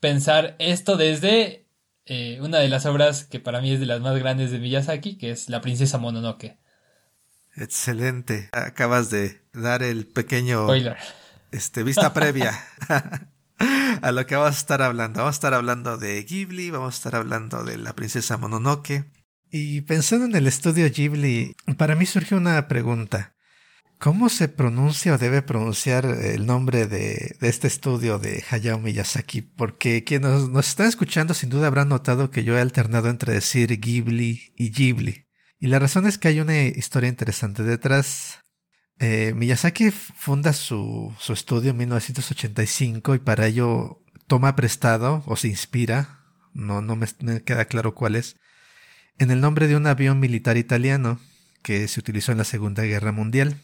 [0.00, 1.66] pensar esto desde
[2.06, 5.16] eh, una de las obras que para mí es de las más grandes de Miyazaki,
[5.16, 6.58] que es La princesa Mononoke.
[7.56, 8.50] Excelente.
[8.52, 10.96] Acabas de dar el pequeño Spoiler.
[11.52, 12.52] este vista previa
[14.02, 15.20] a lo que vamos a estar hablando.
[15.20, 19.04] Vamos a estar hablando de Ghibli, vamos a estar hablando de la princesa Mononoke.
[19.56, 23.36] Y pensando en el estudio Ghibli, para mí surgió una pregunta.
[24.00, 29.42] ¿Cómo se pronuncia o debe pronunciar el nombre de, este estudio de Hayao Miyazaki?
[29.42, 33.78] Porque quienes nos, están escuchando sin duda habrán notado que yo he alternado entre decir
[33.78, 35.28] Ghibli y Ghibli.
[35.60, 38.40] Y la razón es que hay una historia interesante detrás.
[38.98, 46.24] Eh, Miyazaki funda su, estudio en 1985 y para ello toma prestado o se inspira,
[46.54, 47.06] no, no me
[47.44, 48.34] queda claro cuál es,
[49.18, 51.20] en el nombre de un avión militar italiano
[51.62, 53.56] que se utilizó en la Segunda Guerra Mundial.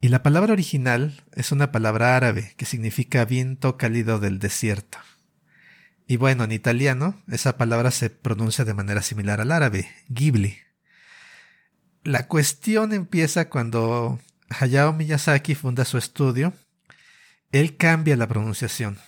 [0.00, 4.98] Y la palabra original es una palabra árabe que significa viento cálido del desierto.
[6.06, 10.58] Y bueno, en italiano esa palabra se pronuncia de manera similar al árabe, Ghibli.
[12.04, 16.52] La cuestión empieza cuando Hayao Miyazaki funda su estudio.
[17.50, 18.98] Él cambia la pronunciación.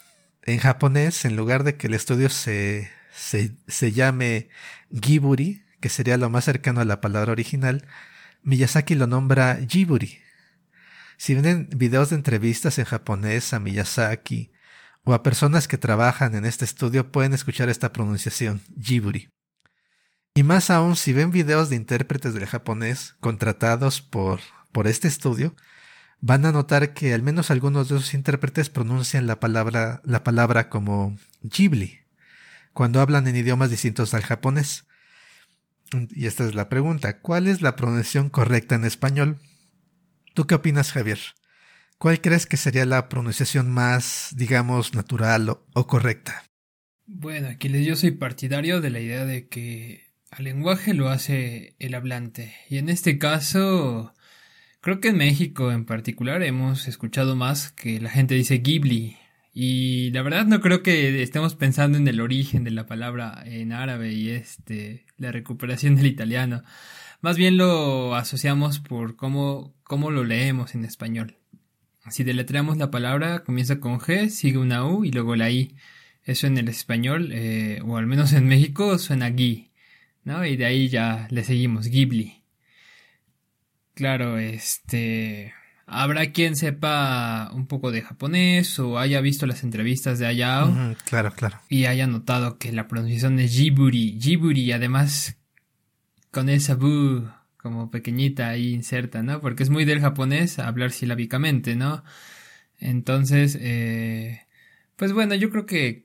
[0.43, 4.49] En japonés, en lugar de que el estudio se, se, llame
[4.91, 7.87] Giburi, que sería lo más cercano a la palabra original,
[8.43, 10.21] Miyazaki lo nombra Jiburi,
[11.19, 14.53] si ven videos de entrevistas en japonés a Miyazaki
[15.03, 19.29] o a personas que trabajan en este estudio pueden escuchar esta pronunciación, Jiburi.
[20.35, 24.39] Y más aún si ven videos de intérpretes del japonés contratados por,
[24.71, 25.57] por este estudio,
[26.21, 30.69] van a notar que al menos algunos de esos intérpretes pronuncian la palabra, la palabra
[30.69, 32.01] como Ghibli,
[32.79, 34.87] cuando hablan en idiomas distintos al japonés.
[36.11, 39.41] Y esta es la pregunta, ¿cuál es la pronunciación correcta en español?
[40.33, 41.19] ¿Tú qué opinas, Javier?
[41.99, 46.45] ¿Cuál crees que sería la pronunciación más, digamos, natural o, correcta?
[47.05, 51.97] Bueno, Aquiles, yo soy partidario de la idea de que al lenguaje lo hace el
[51.97, 52.55] hablante.
[52.71, 54.15] Y en este caso,
[54.81, 59.17] creo que en México en particular hemos escuchado más que la gente dice Ghibli.
[59.61, 63.73] Y la verdad no creo que estemos pensando en el origen de la palabra en
[63.73, 66.63] árabe y este la recuperación del italiano.
[67.23, 71.39] Más bien lo asociamos por cómo, cómo lo leemos en español.
[72.09, 75.75] Si deletreamos la palabra, comienza con G, sigue una U y luego la I.
[76.23, 79.73] Eso en el español, eh, o al menos en México, suena Gui,
[80.23, 80.47] ¿no?
[80.47, 82.45] Y de ahí ya le seguimos, Ghibli.
[83.95, 85.58] Claro, este...
[85.91, 90.95] Habrá quien sepa un poco de japonés o haya visto las entrevistas de Ayao.
[91.05, 91.59] claro, claro.
[91.71, 94.19] Y haya notado que la pronunciación es Jiburi.
[94.21, 95.39] Jiburi, además,
[96.31, 99.41] con esa bu como pequeñita ahí inserta, ¿no?
[99.41, 102.05] Porque es muy del japonés hablar silábicamente, ¿no?
[102.79, 104.43] Entonces, eh,
[104.97, 106.05] pues bueno, yo creo que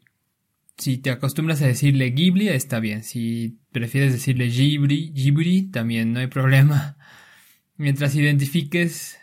[0.77, 3.03] si te acostumbras a decirle Ghibli, está bien.
[3.03, 6.97] Si prefieres decirle Ghibli, Ghibli, también no hay problema.
[7.77, 9.19] Mientras identifiques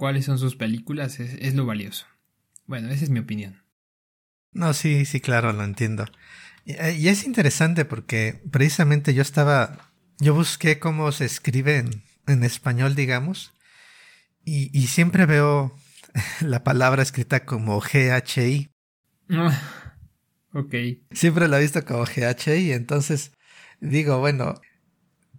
[0.00, 2.06] cuáles son sus películas, es, lo valioso.
[2.64, 3.62] Bueno, esa es mi opinión.
[4.50, 6.06] No, sí, sí, claro, lo entiendo.
[6.64, 12.02] Y, eh, y es interesante porque precisamente yo estaba, yo busqué cómo se escribe en,
[12.26, 13.52] en español, digamos,
[14.42, 15.76] y, y siempre veo
[16.40, 18.70] la palabra escrita como GHI.
[19.28, 19.60] Ah.
[20.54, 20.74] Ok.
[21.10, 23.32] Siempre lo he visto como GH y entonces
[23.80, 24.54] digo, bueno,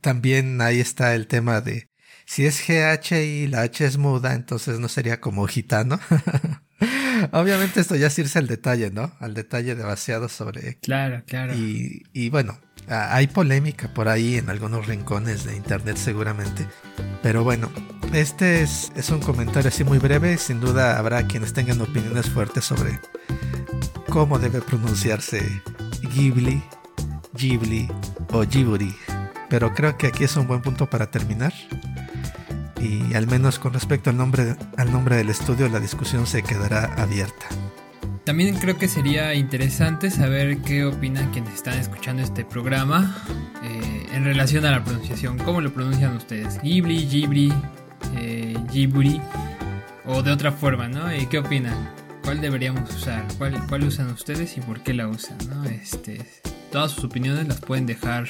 [0.02, 1.90] también ahí está el tema de
[2.32, 6.00] si es GH y la H es muda, entonces no sería como gitano.
[7.34, 9.12] Obviamente esto ya es irse al detalle, ¿no?
[9.20, 10.78] Al detalle demasiado sobre...
[10.78, 11.54] Claro, claro.
[11.54, 16.66] Y, y bueno, hay polémica por ahí en algunos rincones de internet seguramente.
[17.22, 17.70] Pero bueno,
[18.14, 20.38] este es, es un comentario así muy breve.
[20.38, 22.98] Sin duda habrá quienes tengan opiniones fuertes sobre
[24.08, 25.62] cómo debe pronunciarse
[26.16, 26.64] Ghibli,
[27.34, 27.90] Ghibli
[28.32, 28.96] o Ghibli.
[29.50, 31.52] Pero creo que aquí es un buen punto para terminar.
[32.82, 36.94] Y al menos con respecto al nombre, al nombre del estudio, la discusión se quedará
[36.96, 37.48] abierta.
[38.24, 43.16] También creo que sería interesante saber qué opinan quienes están escuchando este programa
[43.64, 45.38] eh, en relación a la pronunciación.
[45.40, 46.62] ¿Cómo lo pronuncian ustedes?
[46.62, 47.54] Ghibli, Ghibli,
[48.16, 49.22] eh, Ghibli
[50.06, 51.14] o de otra forma, ¿no?
[51.16, 52.02] ¿Y qué opinan?
[52.24, 55.64] cuál deberíamos usar, cuál, cuál usan ustedes y por qué la usan, ¿no?
[55.66, 56.22] Este,
[56.72, 58.28] todas sus opiniones las pueden dejar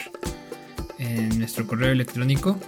[0.98, 2.60] en nuestro correo electrónico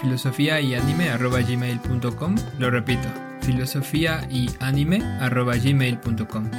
[0.00, 3.08] filosofía y anime gmail.com lo repito
[3.42, 6.50] filosofía y anime gmail.com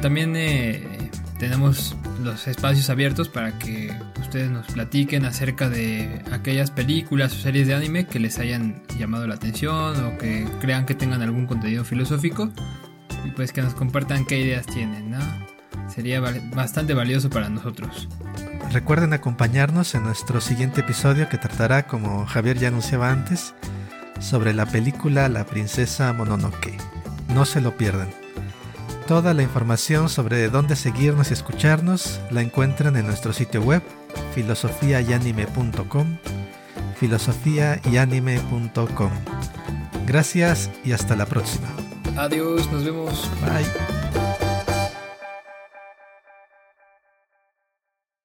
[0.00, 3.90] también eh, tenemos los espacios abiertos para que
[4.20, 9.26] ustedes nos platiquen acerca de aquellas películas o series de anime que les hayan llamado
[9.26, 12.50] la atención o que crean que tengan algún contenido filosófico.
[13.24, 15.14] Y pues que nos compartan qué ideas tienen.
[15.88, 18.08] Sería bastante valioso para nosotros.
[18.72, 23.54] Recuerden acompañarnos en nuestro siguiente episodio que tratará, como Javier ya anunciaba antes,
[24.20, 26.76] sobre la película La princesa Mononoke.
[27.28, 28.10] No se lo pierdan.
[29.06, 33.82] Toda la información sobre dónde seguirnos y escucharnos la encuentran en nuestro sitio web
[34.34, 36.16] filosofiayanime.com
[37.00, 39.10] filosofiayanime.com
[40.06, 41.66] Gracias y hasta la próxima.
[42.16, 43.28] Adiós, nos vemos.
[43.40, 43.99] Bye.